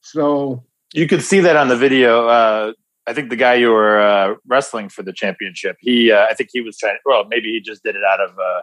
[0.00, 2.28] So you could see that on the video.
[2.28, 2.72] Uh,
[3.06, 6.50] I think the guy you were uh, wrestling for the championship, he, uh, I think
[6.52, 6.98] he was trying.
[7.04, 8.60] Well, maybe he just did it out of uh,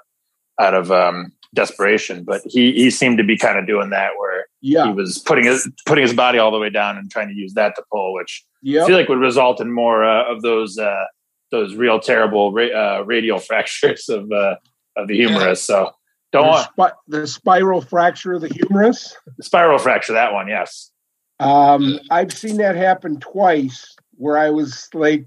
[0.61, 4.45] out of um, desperation, but he he seemed to be kind of doing that where
[4.85, 7.53] he was putting his putting his body all the way down and trying to use
[7.53, 11.05] that to pull, which I feel like would result in more uh, of those uh,
[11.51, 14.55] those real terrible ra- uh, radial fractures of uh,
[14.95, 15.61] of the humerus.
[15.61, 15.91] So
[16.31, 19.15] don't the, want spi- the spiral fracture of the humerus.
[19.37, 20.47] The spiral fracture that one.
[20.47, 20.91] Yes.
[21.39, 25.25] Um, I've seen that happen twice where I was like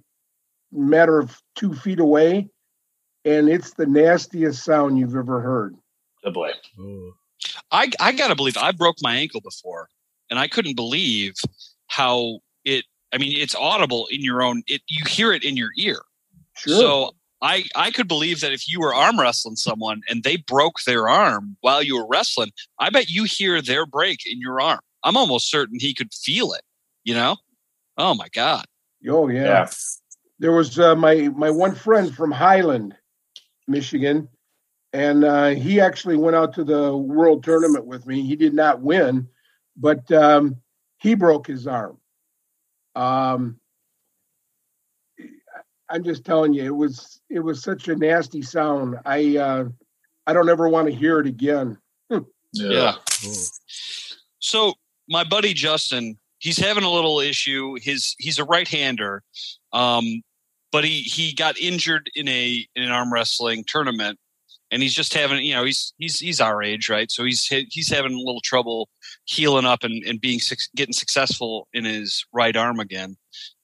[0.71, 2.49] matter of two feet away,
[3.25, 5.75] and it's the nastiest sound you've ever heard.
[6.25, 6.51] Oh boy.
[7.71, 9.89] I I gotta believe I broke my ankle before,
[10.31, 11.35] and I couldn't believe
[11.89, 12.85] how it.
[13.15, 14.63] I mean, it's audible in your own.
[14.67, 15.99] It you hear it in your ear.
[16.63, 16.77] Sure.
[16.77, 20.83] So I I could believe that if you were arm wrestling someone and they broke
[20.87, 24.81] their arm while you were wrestling, I bet you hear their break in your arm.
[25.03, 26.63] I'm almost certain he could feel it.
[27.05, 27.37] You know?
[27.99, 28.65] Oh my god.
[29.09, 29.45] oh yeah.
[29.45, 29.71] Yeah.
[30.39, 32.95] There was uh, my my one friend from Highland,
[33.67, 34.29] Michigan,
[34.93, 38.23] and uh, he actually went out to the world tournament with me.
[38.23, 39.29] He did not win,
[39.77, 40.57] but um,
[40.99, 41.99] he broke his arm.
[42.95, 43.59] Um,
[45.93, 48.97] I'm just telling you, it was it was such a nasty sound.
[49.05, 49.65] I uh,
[50.27, 51.77] I don't ever want to hear it again.
[52.53, 52.95] Yeah.
[54.39, 54.75] So
[55.09, 57.77] my buddy Justin, he's having a little issue.
[57.81, 59.23] His he's a right-hander,
[59.73, 60.05] um,
[60.71, 64.19] but he he got injured in a in an arm wrestling tournament,
[64.71, 67.11] and he's just having you know he's he's he's our age, right?
[67.11, 68.89] So he's he's having a little trouble
[69.25, 70.41] healing up and and being
[70.75, 73.17] getting successful in his right arm again.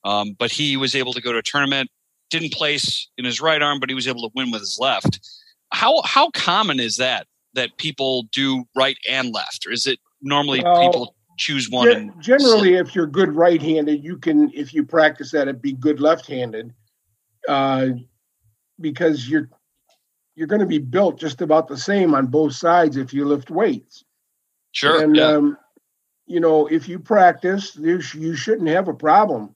[0.04, 1.90] Um, but he was able to go to a tournament,
[2.30, 5.20] didn't place in his right arm, but he was able to win with his left.
[5.72, 10.62] How how common is that that people do right and left, or is it normally
[10.62, 12.12] Well, people choose one?
[12.20, 16.72] Generally, if you're good right-handed, you can, if you practice that, it be good left-handed,
[17.48, 17.88] uh,
[18.80, 19.48] because you're
[20.34, 23.50] you're going to be built just about the same on both sides if you lift
[23.50, 24.04] weights.
[24.72, 25.24] sure, and yeah.
[25.24, 25.58] um,
[26.26, 28.00] you know, if you practice, you
[28.36, 29.54] shouldn't have a problem.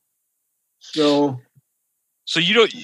[0.78, 1.38] So
[2.32, 2.74] So you don't.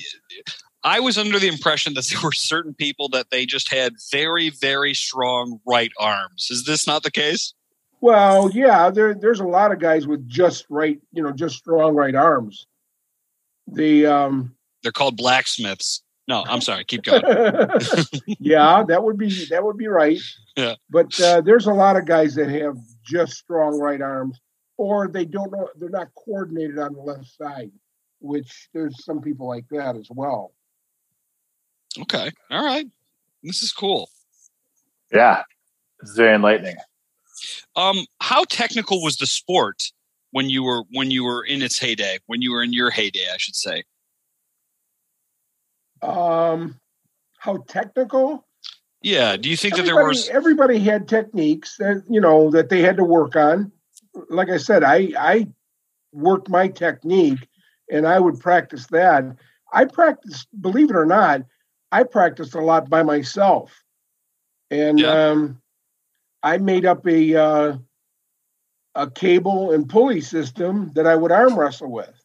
[0.84, 4.50] I was under the impression that there were certain people that they just had very,
[4.50, 6.48] very strong right arms.
[6.50, 7.54] Is this not the case?
[8.02, 11.94] Well, yeah, there there's a lot of guys with just right, you know, just strong
[11.94, 12.66] right arms.
[13.66, 16.02] The um They're called blacksmiths.
[16.28, 16.84] No, I'm sorry.
[16.84, 17.22] Keep going.
[18.26, 20.18] yeah, that would be that would be right.
[20.58, 20.74] Yeah.
[20.90, 24.38] But uh, there's a lot of guys that have just strong right arms,
[24.76, 27.70] or they don't know they're not coordinated on the left side,
[28.20, 30.52] which there's some people like that as well.
[32.00, 32.30] Okay.
[32.50, 32.86] All right.
[33.42, 34.10] This is cool.
[35.12, 35.42] Yeah.
[36.02, 36.76] It's very enlightening.
[37.76, 39.92] Um, how technical was the sport
[40.30, 42.18] when you were when you were in its heyday?
[42.26, 43.84] When you were in your heyday, I should say.
[46.02, 46.78] Um,
[47.38, 48.46] how technical?
[49.02, 49.36] Yeah.
[49.36, 50.28] Do you think that there was?
[50.28, 53.72] everybody had techniques that you know that they had to work on.
[54.28, 55.48] Like I said, I I
[56.12, 57.48] worked my technique
[57.90, 59.24] and I would practice that.
[59.72, 61.42] I practiced, believe it or not,
[61.92, 63.82] I practiced a lot by myself,
[64.70, 65.30] and Yeah.
[65.30, 65.60] um,
[66.42, 67.76] I made up a uh,
[68.94, 72.22] a cable and pulley system that I would arm wrestle with.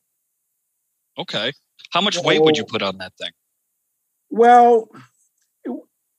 [1.17, 1.51] Okay.
[1.91, 2.71] How much weight would you Oh.
[2.71, 3.31] put on that thing?
[4.29, 4.89] Well,
[5.63, 5.71] it,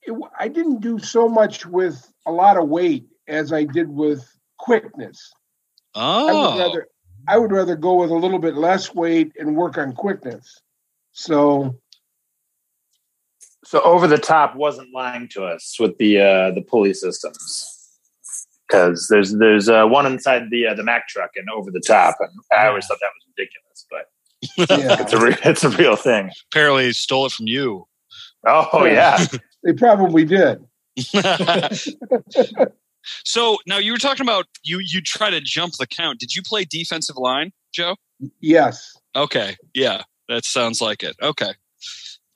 [0.03, 4.25] it, I didn't do so much with a lot of weight as I did with
[4.57, 5.33] quickness.
[5.93, 6.87] I would Oh, rather
[7.27, 10.61] I would rather go with a little bit less weight and work on quickness.
[11.11, 11.79] So
[13.65, 17.71] So over the top wasn't lying to us with the uh, the pulley systems
[18.67, 22.15] because there's there's uh, one inside the uh, the Mack truck and over the top,
[22.19, 25.95] and I always thought that was ridiculous, but yeah, it's a re- it's a real
[25.95, 26.29] thing.
[26.51, 27.87] apparently he stole it from you.
[28.45, 29.25] Oh yeah,
[29.63, 30.63] they probably did.
[33.23, 36.19] so now you were talking about you you try to jump the count.
[36.19, 37.95] Did you play defensive line, Joe?
[38.41, 38.95] Yes.
[39.15, 41.15] Okay, yeah, that sounds like it.
[41.21, 41.51] Okay,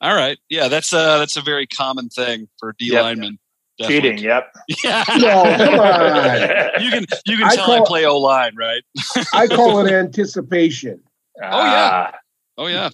[0.00, 3.02] all right, yeah, that's uh that's a very common thing for D Yep.
[3.02, 3.38] linemen.
[3.82, 4.18] cheating.
[4.18, 4.52] Yep.
[4.84, 6.82] Yeah, No, come on.
[6.82, 8.82] you can you can I tell I play O line, right?
[9.34, 11.00] I call it anticipation.
[11.42, 11.90] Oh, yeah.
[11.92, 12.12] Ah,
[12.58, 12.90] Oh yeah.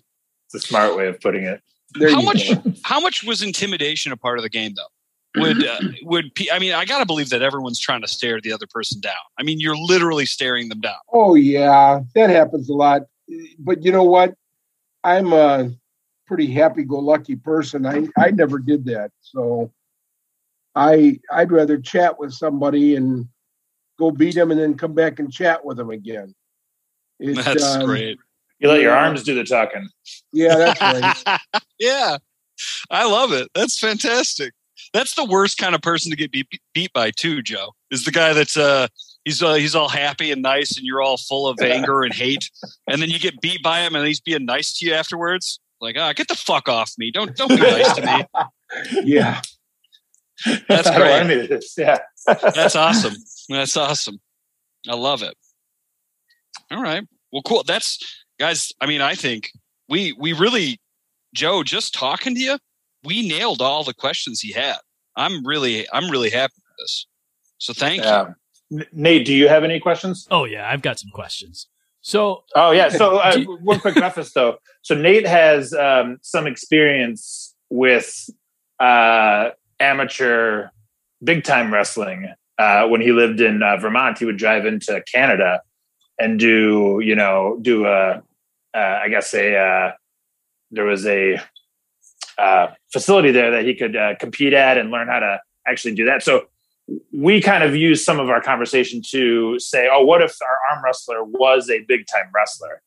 [0.47, 1.61] it's a smart way of putting it.
[1.99, 2.63] There How much go.
[2.85, 4.87] how much was intimidation a part of the game though?
[5.37, 8.41] Would uh, would pe- I mean I got to believe that everyone's trying to stare
[8.41, 9.15] the other person down.
[9.39, 10.97] I mean you're literally staring them down.
[11.13, 13.03] Oh yeah, that happens a lot.
[13.59, 14.35] But you know what?
[15.05, 15.71] I'm a
[16.27, 17.87] pretty happy-go-lucky person.
[17.87, 19.11] I I never did that.
[19.21, 19.73] So
[20.75, 23.29] I I'd rather chat with somebody and
[23.99, 26.35] go beat them and then come back and chat with them again.
[27.19, 28.19] It, That's um, great.
[28.59, 29.89] You let your arms do the talking.
[30.33, 31.41] Yeah, that's right.
[31.79, 32.19] yeah,
[32.91, 33.49] I love it.
[33.55, 34.55] That's fantastic.
[34.97, 37.75] That's the worst kind of person to get beat, beat by too, Joe.
[37.91, 38.89] Is the guy that's uh
[39.27, 42.51] he's uh, he's all happy and nice, and you're all full of anger and hate,
[42.89, 45.61] and then you get beat by him, and he's being nice to you afterwards.
[45.83, 47.11] Like, ah, get the fuck off me!
[47.11, 49.03] Don't don't be nice to me.
[49.05, 49.43] yeah.
[50.67, 51.63] That's great.
[51.77, 51.99] Yeah.
[52.55, 53.17] That's awesome.
[53.51, 54.19] That's awesome.
[54.89, 55.35] I love it.
[56.71, 57.05] All right.
[57.33, 57.65] Well, cool.
[57.65, 57.99] That's
[58.41, 58.73] guys.
[58.81, 59.51] I mean, I think
[59.91, 60.81] we we really,
[61.35, 62.59] Joe, just talking to you,
[63.05, 64.79] we nailed all the questions he had.
[65.17, 67.07] I'm really I'm really happy with this.
[67.59, 68.09] So thank you.
[68.09, 68.33] Yeah.
[68.73, 70.27] N- Nate, do you have any questions?
[70.31, 71.69] Oh yeah, I've got some questions.
[72.03, 72.89] So Oh yeah.
[72.89, 74.59] So uh, you- one quick preface though.
[74.83, 78.29] So Nate has um, some experience with
[78.79, 79.51] uh,
[79.81, 80.69] amateur
[81.25, 82.33] big time wrestling.
[82.59, 85.61] Uh, when he lived in uh, Vermont, he would drive into Canada
[86.19, 88.23] and do you know do a
[88.75, 89.93] uh, I guess a uh,
[90.71, 91.41] there was a
[92.39, 96.05] uh, facility there that he could uh, compete at and learn how to actually do
[96.07, 96.23] that.
[96.23, 96.47] So
[97.13, 100.85] we kind of use some of our conversation to say, oh, what if our arm
[100.85, 102.83] wrestler was a big time wrestler?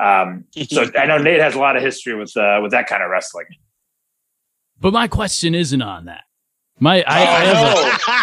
[0.00, 3.02] Um, so I know Nate has a lot of history with uh, with that kind
[3.02, 3.46] of wrestling.
[4.80, 6.22] But my question isn't on that.
[6.80, 7.56] My I, I, have,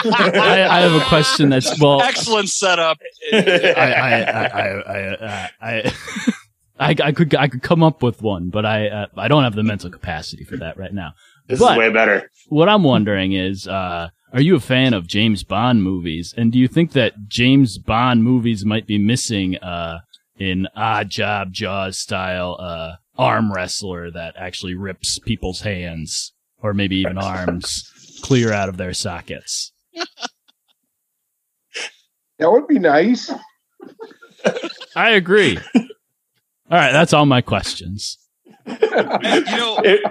[0.05, 2.01] Oh, a, I, I have a question that's well.
[2.01, 2.97] Excellent setup.
[3.31, 5.93] I I I I I, uh, I,
[6.79, 9.55] I, I could I could come up with one, but I uh, I don't have
[9.55, 11.13] the mental capacity for that right now.
[11.47, 12.29] this But- is way better.
[12.47, 16.33] What I'm wondering is, uh, are you a fan of James Bond movies?
[16.37, 19.99] And do you think that James Bond movies might be missing uh,
[20.39, 26.95] an odd job Jaws style uh, arm wrestler that actually rips people's hands or maybe
[26.97, 27.91] even arms
[28.23, 29.71] clear out of their sockets?
[32.37, 33.31] That would be nice.
[34.95, 35.59] I agree.
[36.71, 38.17] All right, that's all my questions.
[38.65, 40.01] you know, It,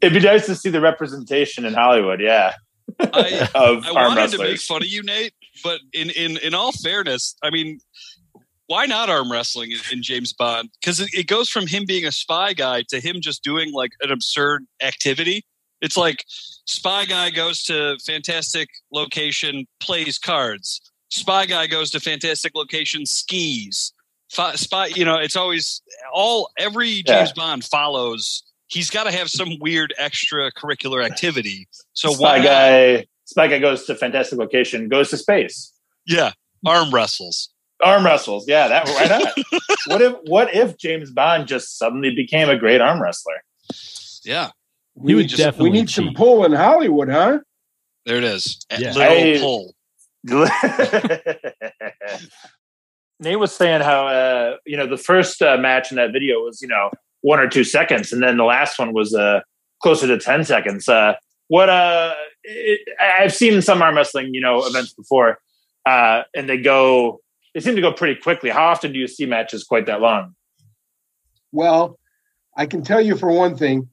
[0.00, 2.20] it'd be nice to see the representation in Hollywood.
[2.20, 2.54] Yeah,
[3.00, 6.54] I, of I arm wanted to make fun of you, Nate, but in in in
[6.54, 7.80] all fairness, I mean,
[8.66, 10.70] why not arm wrestling in, in James Bond?
[10.80, 13.92] Because it, it goes from him being a spy guy to him just doing like
[14.02, 15.44] an absurd activity.
[15.80, 16.24] It's like
[16.66, 20.80] spy guy goes to fantastic location, plays cards.
[21.10, 23.92] Spy guy goes to fantastic location, skis.
[24.32, 27.18] Fi- spy, you know, it's always all every Yeah.
[27.18, 28.42] James Bond follows.
[28.68, 31.68] He's got to have some weird extracurricular activity.
[31.92, 32.44] So Spy why not?
[32.44, 35.72] guy, spy guy goes to fantastic location, goes to space,
[36.06, 36.32] Yeah,
[36.66, 37.50] arm wrestles.
[37.84, 38.48] arm wrestles.
[38.48, 39.34] Yeah, that why not?
[39.88, 43.42] what if what if James Bond just suddenly became a great arm wrestler?
[44.24, 44.50] Yeah,
[45.04, 47.40] He would need, definitely we need some pull in Hollywood, huh?
[48.06, 48.64] there it is.
[48.70, 48.92] A Yeah.
[48.94, 49.74] Little I- pull.
[53.22, 56.60] Nate was saying how uh, you know the first uh, match in that video was
[56.60, 59.40] you know one or two seconds, and then the last one was uh,
[59.80, 60.88] closer to ten seconds.
[60.88, 61.14] Uh,
[61.48, 65.38] what uh, it, I've seen some arm wrestling you know events before,
[65.86, 67.20] uh, and they go
[67.54, 68.50] they seem to go pretty quickly.
[68.50, 70.34] How often do you see matches quite that long?
[71.52, 71.98] Well,
[72.56, 73.88] I can tell you for one thing,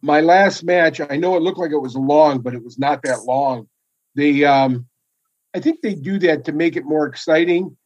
[0.00, 3.02] my last match, I know it looked like it was long, but it was not
[3.02, 3.68] that long.
[4.14, 4.86] They um
[5.54, 7.76] I think they do that to make it more exciting.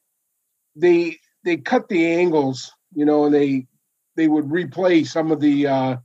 [0.79, 3.67] They they cut the angles, you know, and they
[4.17, 5.97] they would replay some of the uh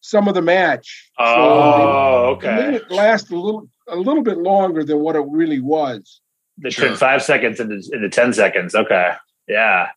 [0.00, 1.10] some of the match.
[1.18, 2.76] Oh, they, they made okay.
[2.76, 6.20] it last a little a little bit longer than what it really was.
[6.58, 6.88] They Sure.
[6.88, 8.74] turned five seconds into, into ten seconds.
[8.74, 9.12] Okay,
[9.48, 9.88] yeah.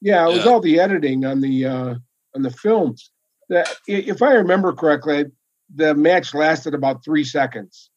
[0.00, 0.50] Yeah, it was Yeah.
[0.50, 1.94] all the editing on the uh
[2.34, 3.10] on the films.
[3.48, 5.24] That if I remember correctly,
[5.74, 7.90] the match lasted about three seconds.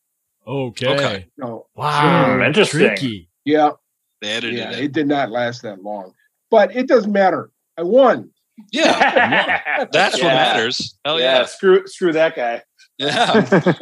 [0.47, 0.87] Okay.
[0.87, 1.27] Okay.
[1.37, 2.35] No, Wow.
[2.37, 2.79] Hmm, interesting.
[2.79, 3.29] Tricky.
[3.45, 3.71] yeah,
[4.21, 4.79] They edited yeah, it.
[4.85, 6.13] it did not last that long,
[6.49, 7.49] but it doesn't matter.
[7.77, 8.29] I won.
[8.71, 10.97] Yeah, that's what matters.
[11.03, 11.45] Hell yeah, yeah.
[11.45, 12.61] screw screw that guy.
[12.97, 13.31] Yeah.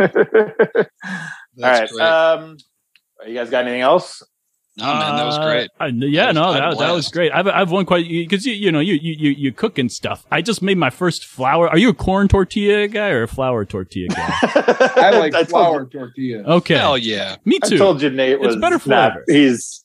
[0.64, 0.86] All
[1.58, 1.90] right.
[1.90, 2.02] Great.
[2.02, 2.58] Um,
[3.28, 4.24] you guys got anything else?
[4.78, 5.70] no, man, that was Uh, great.
[5.78, 7.34] I- yeah, That was- no, I that, that was great.
[7.34, 10.26] I've, I've one question because you, you know, you, you, you, you cook and stuff.
[10.32, 11.68] I just made my first flour.
[11.68, 14.30] Are you a corn tortilla guy or a flour tortilla guy?
[14.96, 16.44] I like told flour tortilla.
[16.44, 16.76] Okay.
[16.78, 17.36] Hell yeah.
[17.44, 17.76] Me too.
[17.76, 19.24] I told you Nate It's was better not- flavor.
[19.28, 19.84] he's.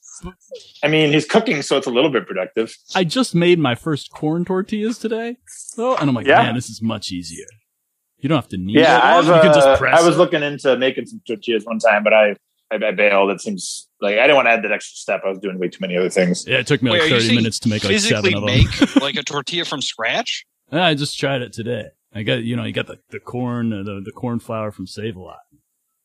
[0.82, 2.74] I mean, he's cooking, so it's a little bit productive.
[2.94, 5.37] I just made my first corn tortillas today,
[5.76, 6.42] though, and I'm like, Yeah.
[6.42, 7.46] man, this is much easier.
[8.18, 9.02] You don't have to knead Yeah, it.
[9.18, 10.18] I've, you can uh, just press I was it.
[10.18, 12.30] looking into making some tortillas one time, but I,
[12.72, 13.30] I, I bailed.
[13.30, 15.22] It seems like I didn't want to add that extra step.
[15.24, 16.46] I was doing way too many other things.
[16.46, 18.46] Yeah, it took me Wait, like 30 minutes to make like seven of them.
[18.46, 20.46] make like a tortilla from scratch?
[20.72, 21.84] I just tried it today.
[22.14, 24.87] I got you know you got the, the corn uh, the the corn flour from
[24.87, 25.38] Save a Lot.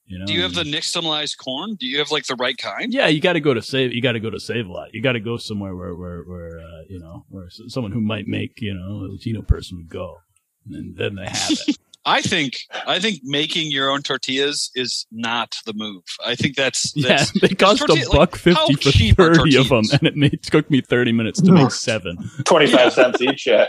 [0.09, 1.75] You know, Do you have the and- nixtamalized corn?
[1.79, 2.91] Do you have like the right kind?
[2.91, 3.93] Yeah, you got to go to save.
[3.93, 4.89] You got to go to Save a Lot.
[4.93, 8.27] You got to go somewhere where where where uh, you know where someone who might
[8.27, 10.17] make you know a Latino person would go,
[10.65, 11.77] and then they have it.
[12.05, 12.53] I think
[12.87, 16.01] I think making your own tortillas is not the move.
[16.25, 19.83] I think that's, yeah, they cost tortilla- a buck how fifty for thirty of them,
[19.91, 22.17] and it made, took me thirty minutes to make seven.
[22.45, 22.89] Twenty five Yeah.
[22.89, 23.45] cents each.
[23.45, 23.67] Yeah.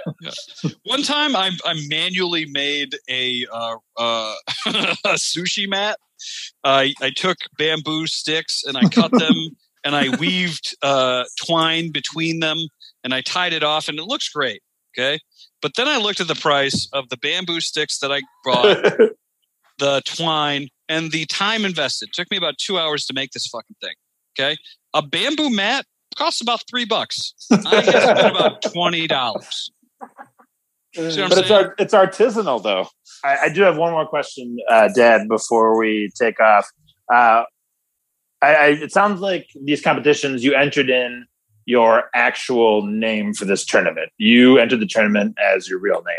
[0.84, 4.34] One time, I, I manually made a uh, uh,
[4.66, 5.98] a sushi mat.
[6.64, 9.34] I I took bamboo sticks and I cut them
[9.84, 12.58] and I weaved uh, twine between them
[13.04, 14.62] and I tied it off and it looks great.
[14.96, 15.20] Okay,
[15.62, 18.82] but then I looked at the price of the bamboo sticks that I bought,
[19.78, 22.08] the twine, and the time invested.
[22.08, 23.94] It took me about two hours to make this fucking thing.
[24.38, 24.56] Okay,
[24.94, 27.34] a bamboo mat costs about three bucks.
[27.52, 29.70] I guess spent about twenty dollars.
[30.94, 32.88] But it's art, it's artisanal though.
[33.24, 36.66] I, I, do have one more question, uh, Dad, before we take off.
[37.12, 37.44] Uh,
[38.42, 41.26] I, I, it sounds like these competitions you entered in
[41.66, 44.10] your actual name for this tournament.
[44.18, 46.16] You entered the tournament as your real name.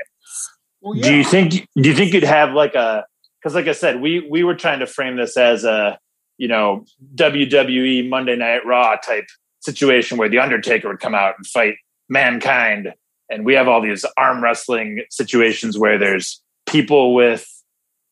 [0.82, 1.04] Well, yeah.
[1.04, 1.68] Do you think?
[1.76, 3.06] Do you think you'd have like a?
[3.40, 6.00] Because, like I said, we we were trying to frame this as a
[6.38, 9.26] you know WWE Monday Night Raw type
[9.60, 11.76] situation where the Undertaker would come out and fight
[12.10, 12.94] mankind,
[13.32, 17.48] and we have all these arm wrestling situations where there's people with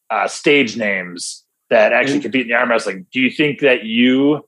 [0.10, 2.24] uh, stage names that actually mm-hmm.
[2.24, 3.06] compete in the arm wrestling.
[3.12, 4.46] Do you think that you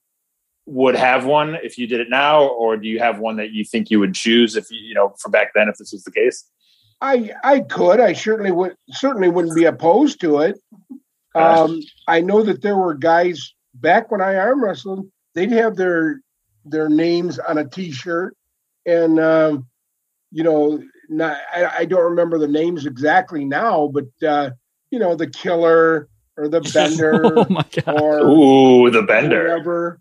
[0.65, 3.63] would have one if you did it now, or do you have one that you
[3.63, 6.11] think you would choose if you, you know, from back then, if this was the
[6.11, 6.45] case?
[7.01, 7.99] I I could.
[7.99, 8.75] I certainly would.
[8.91, 10.59] Certainly wouldn't be opposed to it.
[11.33, 15.09] Um, I know that there were guys back when I arm wrestled.
[15.33, 16.21] They'd have their
[16.63, 18.35] their names on a T-shirt,
[18.85, 19.67] and um,
[20.31, 24.51] you know, not, I, I, don't remember the names exactly now, but uh,
[24.89, 26.07] you know, the Killer
[26.37, 27.45] or the Bender, oh
[27.87, 29.99] or ooh, the Bender, whatever.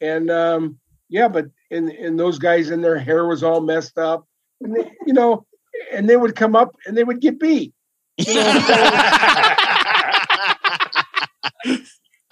[0.00, 4.26] And um, yeah, but and and those guys and their hair was all messed up,
[4.60, 5.44] and they, you know,
[5.92, 7.74] and they would come up and they would get beat.
[8.16, 8.40] You know,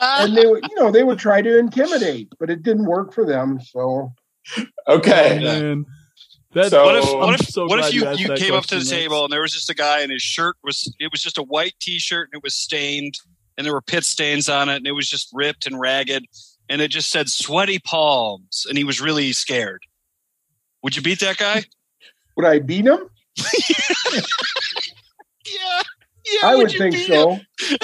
[0.00, 3.24] and they would, you know, they would try to intimidate, but it didn't work for
[3.24, 3.60] them.
[3.60, 4.12] So,
[4.88, 5.46] okay.
[5.46, 5.84] Oh,
[6.56, 8.78] that, so, what if um, what if, so what if you, you, came up to
[8.78, 11.36] the table and there was just a guy and his shirt was it was just
[11.36, 13.18] a white t-shirt and it was stained
[13.56, 16.24] and there were pit stains on it and it was just ripped and ragged
[16.68, 19.82] and it just said sweaty palms and he was really scared.
[20.82, 21.64] Would you beat that guy?
[22.36, 23.10] Would I beat him?
[24.12, 24.20] yeah.
[26.26, 27.38] Yeah, I would, would think so.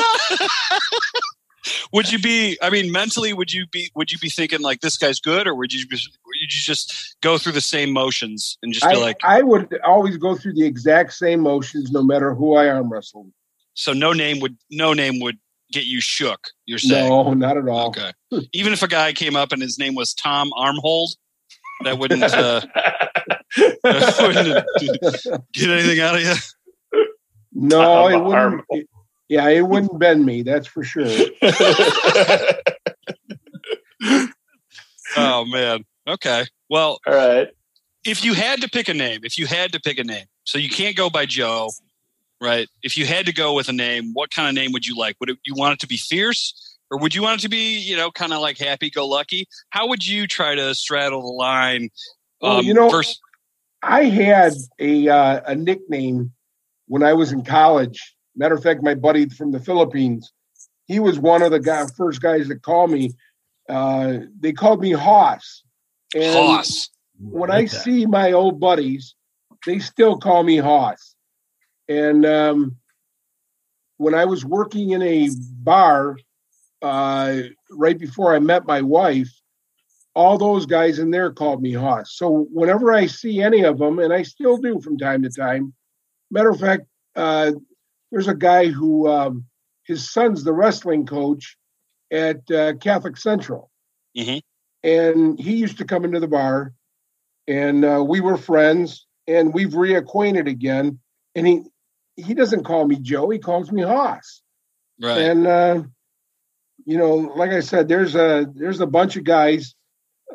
[1.93, 2.59] would you be?
[2.61, 3.93] I mean, mentally, would you be?
[3.95, 5.87] Would you be thinking like this guy's good, or would you?
[5.91, 6.01] Would
[6.43, 9.19] you just go through the same motions and just I, be like?
[9.23, 13.31] I would always go through the exact same motions, no matter who I arm wrestled.
[13.75, 15.39] So no name would no name would
[15.73, 16.49] get you shook.
[16.67, 17.89] You're saying no, not at all.
[17.89, 18.13] Okay,
[18.53, 21.17] even if a guy came up and his name was Tom Armhold,
[21.85, 22.23] that wouldn't.
[22.23, 22.61] Uh,
[25.53, 26.35] get anything out of you?
[27.53, 28.65] No, it wouldn't.
[28.71, 28.89] It,
[29.29, 30.43] yeah, it wouldn't bend me.
[30.43, 31.07] That's for sure.
[35.17, 35.85] oh man.
[36.07, 36.45] Okay.
[36.69, 36.99] Well.
[37.07, 37.49] All right.
[38.05, 40.59] If you had to pick a name, if you had to pick a name, so
[40.59, 41.71] you can't go by Joe,
[42.41, 42.69] right?
[42.83, 45.15] If you had to go with a name, what kind of name would you like?
[45.21, 47.79] Would it, you want it to be fierce, or would you want it to be,
[47.79, 49.47] you know, kind of like happy go lucky?
[49.71, 51.91] How would you try to straddle the line?
[52.43, 53.21] Um, well, you know, versus-
[53.83, 56.33] I had a uh, a nickname
[56.87, 58.15] when I was in college.
[58.35, 60.33] Matter of fact, my buddy from the Philippines,
[60.87, 63.13] he was one of the guy, first guys that called me.
[63.69, 65.63] Uh, they called me Hoss.
[66.15, 66.91] And Hoss.
[67.19, 69.15] When I, see my old buddies,
[69.65, 71.15] they still call me Hoss.
[71.89, 72.77] And um,
[73.97, 75.29] when I was working in a
[75.63, 76.17] bar
[76.81, 79.31] uh, right before I met my wife,
[80.15, 82.17] all those guys in there called me Hoss.
[82.17, 85.73] So whenever I see any of them, and I still do from time to time,
[86.31, 86.83] matter of fact,
[87.17, 87.53] uh,
[88.11, 89.47] there's a guy who um,
[89.85, 91.57] his son's the wrestling coach
[92.11, 93.71] at uh, Catholic Central,
[94.17, 94.39] mm-hmm.
[94.83, 96.73] And he used to come into the bar,
[97.47, 100.99] and uh, we were friends, and we've reacquainted again.
[101.35, 101.63] And he
[102.17, 104.43] he doesn't call me Joe; he calls me Hoss.
[105.01, 105.19] Right.
[105.19, 105.83] And uh,
[106.85, 109.75] you know, like I said, there's a there's a bunch of guys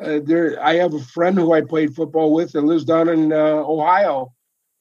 [0.00, 3.32] uh, there I have a friend who I played football with that lives down in
[3.32, 4.32] uh, Ohio,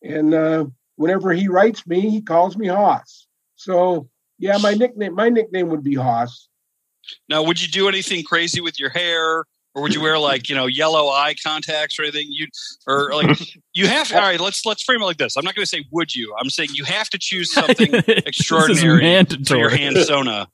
[0.03, 0.65] and uh,
[0.95, 3.27] whenever he writes me, he calls me Hoss.
[3.55, 6.49] So yeah, my nickname my nickname would be Hoss.
[7.29, 9.45] Now, would you do anything crazy with your hair?
[9.77, 12.25] Or would you wear like you know yellow eye contacts or anything?
[12.29, 12.47] You
[12.87, 13.39] or like
[13.73, 14.11] you have.
[14.11, 15.37] All right, let's let's frame it like this.
[15.37, 16.35] I'm not going to say would you.
[16.39, 20.47] I'm saying you have to choose something extraordinary for your hand sona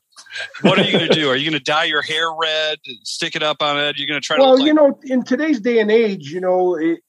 [0.61, 1.29] what are you going to do?
[1.29, 3.97] Are you going to dye your hair red, stick it up on it?
[3.97, 4.59] You're going to try well, to.
[4.59, 6.99] Well, you know, in today's day and age, you know, it,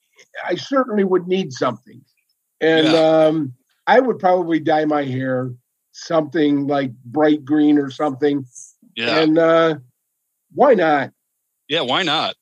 [0.44, 2.02] I certainly would need something,
[2.60, 3.26] and yeah.
[3.26, 3.54] um,
[3.86, 5.52] I would probably dye my hair
[5.92, 8.44] something like bright green or something.
[8.96, 9.18] Yeah.
[9.20, 9.76] And uh,
[10.52, 11.12] why not?
[11.68, 12.34] Yeah, why not?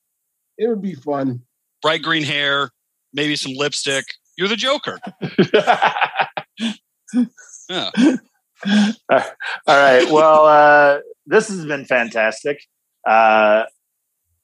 [0.59, 1.43] It would be fun.
[1.81, 2.71] Bright green hair,
[3.13, 4.05] maybe some lipstick.
[4.37, 4.99] You're the Joker.
[7.69, 7.91] yeah.
[8.67, 9.21] All
[9.67, 10.11] right.
[10.11, 12.63] Well, uh, this has been fantastic.
[13.07, 13.65] Uh,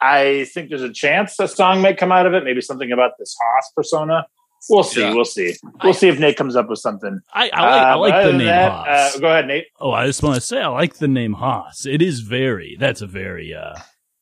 [0.00, 2.44] I think there's a chance a song may come out of it.
[2.44, 4.26] Maybe something about this Hoss persona.
[4.68, 5.00] We'll see.
[5.00, 5.14] Yeah.
[5.14, 5.54] We'll see.
[5.82, 7.20] We'll I, see if Nate comes up with something.
[7.32, 9.16] I, I like, I like uh, the name that, Hoss.
[9.16, 9.66] Uh, go ahead, Nate.
[9.80, 11.86] Oh, I just want to say I like the name Hoss.
[11.86, 12.76] It is very.
[12.78, 13.76] That's a very uh,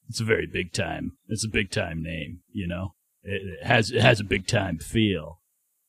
[0.08, 1.12] it's a very big time.
[1.28, 2.40] It's a big time name.
[2.52, 5.40] You know, it, it has it has a big time feel.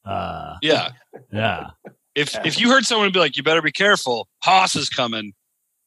[0.05, 0.89] Uh, Yeah.
[1.32, 1.72] yeah.
[2.15, 5.34] If if you heard someone be like, "You better be careful, Hoss is coming,"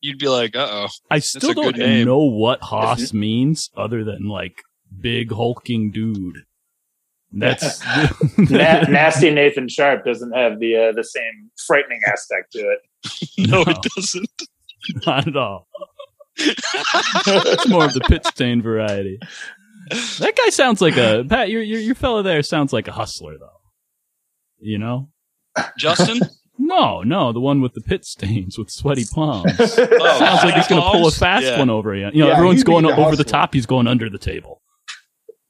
[0.00, 4.28] you'd be like, "Uh oh." I a still don't know what Hoss means other than
[4.28, 4.62] like
[5.00, 6.38] big hulking dude.
[7.32, 7.80] That's
[8.38, 12.78] Na- nasty Nathan Sharp doesn't have the uh, the same frightening aspect to it.
[13.48, 13.70] No, No.
[13.72, 14.42] it doesn't.
[15.06, 15.66] not at all.
[17.26, 19.18] It's more of the pit stain variety.
[20.18, 21.50] That guy sounds like a Pat.
[21.50, 23.60] Your your your fella there sounds like a hustler though.
[24.60, 25.08] You know?
[25.78, 26.20] Justin,
[26.62, 29.50] No, no, the one with the pit stains with sweaty palms.
[29.58, 30.18] Oh.
[30.18, 31.58] Sounds like he's going to pull a fast Yeah.
[31.58, 32.10] one over you.
[32.12, 33.54] You know, Yeah, everyone's going the over the top.
[33.54, 34.60] He's going under the table.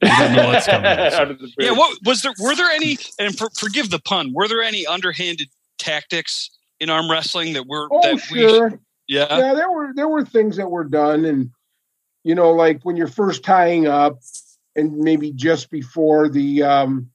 [0.03, 0.87] You don't know what's coming.
[0.87, 1.29] Out
[1.59, 1.73] yeah.
[1.73, 2.33] What was there?
[2.41, 2.97] Were there any?
[3.19, 4.33] And for, forgive the pun.
[4.33, 8.71] Were there any underhanded tactics in arm wrestling that were Oh, that sure.
[8.71, 8.77] we?
[9.11, 9.39] Yeah.
[9.39, 11.51] yeah, there were there were things that were done, and
[12.23, 14.21] you know, like when you're first tying up,
[14.77, 17.11] and maybe just before the um,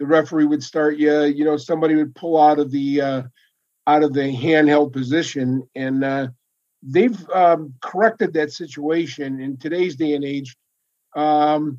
[0.00, 3.22] the referee would start you, you know, somebody would pull out of the uh,
[3.86, 6.26] out of the handheld position, and uh,
[6.82, 10.56] they've um, corrected that situation in today's day and age.
[11.14, 11.78] Um,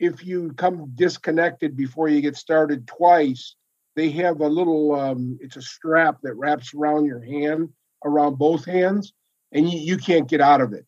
[0.00, 3.54] if you come disconnected before you get started twice,
[3.94, 7.68] they have a little um, it's a strap that wraps around your hand
[8.04, 9.12] around both hands
[9.52, 10.84] and you, you can't get out of it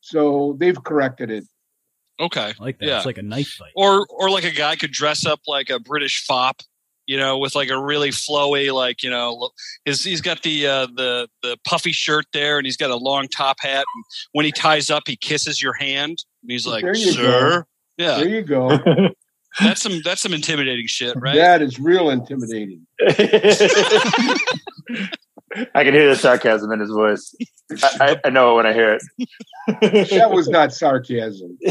[0.00, 1.44] so they've corrected it
[2.20, 2.52] Okay.
[2.58, 2.86] I like that.
[2.86, 2.96] Yeah.
[2.96, 3.72] It's like a knife fight.
[3.76, 6.60] Or or like a guy could dress up like a British fop,
[7.06, 9.50] you know, with like a really flowy, like you know, lo-
[9.84, 13.28] his he's got the uh, the the puffy shirt there, and he's got a long
[13.28, 13.84] top hat.
[13.94, 17.64] And when he ties up, he kisses your hand, and he's like, There you "Sir."
[17.96, 18.78] Yeah, there you go
[19.60, 21.34] that's some that's some intimidating shit, right?
[21.34, 22.86] that is real intimidating
[25.74, 27.34] I can hear the sarcasm in his voice.
[27.82, 29.02] I, I, I know it when I hear it.
[30.10, 31.58] that was not sarcasm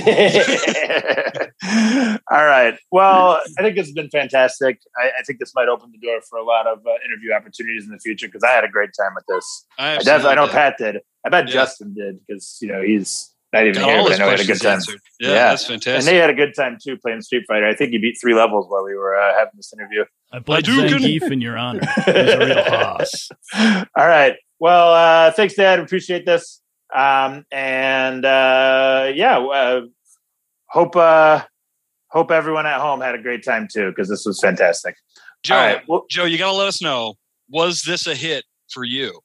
[2.32, 2.78] All right.
[2.92, 4.80] Well, I think this has been fantastic.
[4.98, 7.86] I, I think this might open the door for a lot of uh, interview opportunities
[7.86, 9.66] in the future because I had a great time with this.
[9.78, 10.52] I, I, absolutely definitely, I know.
[10.52, 10.98] Pat did.
[11.26, 11.54] I bet Yeah.
[11.54, 14.40] Justin did because you know he's not even Got here, but I know he had
[14.42, 14.74] a good time.
[14.74, 15.00] answered.
[15.20, 15.34] Yeah, Yeah.
[15.50, 15.74] that's fantastic.
[15.74, 16.12] And fantastic.
[16.14, 17.66] they had a good time too playing Street Fighter.
[17.68, 20.04] I think you beat three levels while we were uh, having this interview.
[20.34, 20.90] I played Hadouken.
[21.00, 21.82] Zangief in your honor.
[22.08, 23.30] It was a real Hoss.
[23.96, 24.36] All right.
[24.60, 25.80] Well, uh, thanks, Dad.
[25.80, 26.62] Appreciate this.
[26.94, 29.82] Um, and uh, yeah, uh,
[30.70, 31.44] hope uh,
[32.10, 34.96] hope everyone at home had a great time too because this was fantastic.
[35.44, 35.82] Joe, All right.
[35.88, 37.16] Well, Joe, you got to let us know.
[37.50, 39.22] Was this a hit for you?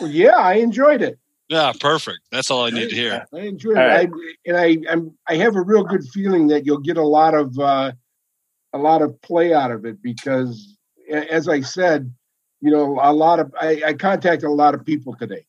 [0.00, 1.18] well, yeah i enjoyed it
[1.48, 2.20] Yeah, perfect.
[2.30, 3.26] That's all I need to hear.
[3.34, 4.08] i enjoyed All it right.
[4.08, 7.34] I, and i I'm, i have a real good feeling that you'll get a lot
[7.34, 7.92] of uh,
[8.72, 10.76] a lot of play out of it because
[11.10, 12.12] as i said
[12.60, 15.46] you know a lot of i, I contacted a lot of people today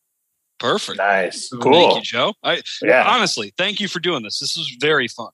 [0.57, 0.97] Perfect.
[0.97, 1.95] nice, Thank Thank cool.
[1.97, 2.33] you, Joe.
[2.43, 4.39] I Yeah, honestly, thank you for doing this.
[4.39, 5.29] This was very fun.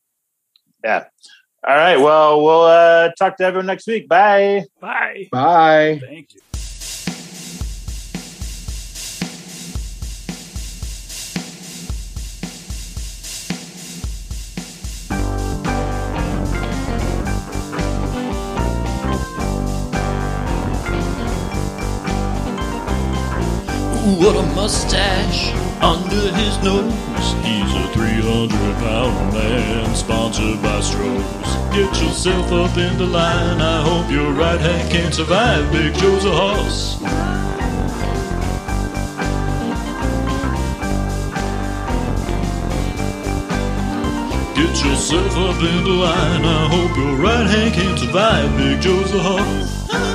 [0.84, 1.05] yeah.
[1.68, 1.97] All right.
[1.97, 4.07] Well, we'll uh, talk to everyone next week.
[4.07, 4.66] Bye.
[4.80, 5.28] Bye.
[5.32, 6.41] bye Thank you.
[24.72, 25.51] Mustache
[25.82, 26.93] under his nose.
[27.43, 31.49] He's a 300 pound man, sponsored by Strohs.
[31.74, 33.59] Get yourself up in the line.
[33.59, 35.69] I hope your right hand can survive.
[35.74, 36.99] Big Joe's a horse.
[44.55, 46.45] Get yourself up in the line.
[46.45, 48.49] I hope your right hand can survive.
[48.55, 50.11] Big Joe's a horse.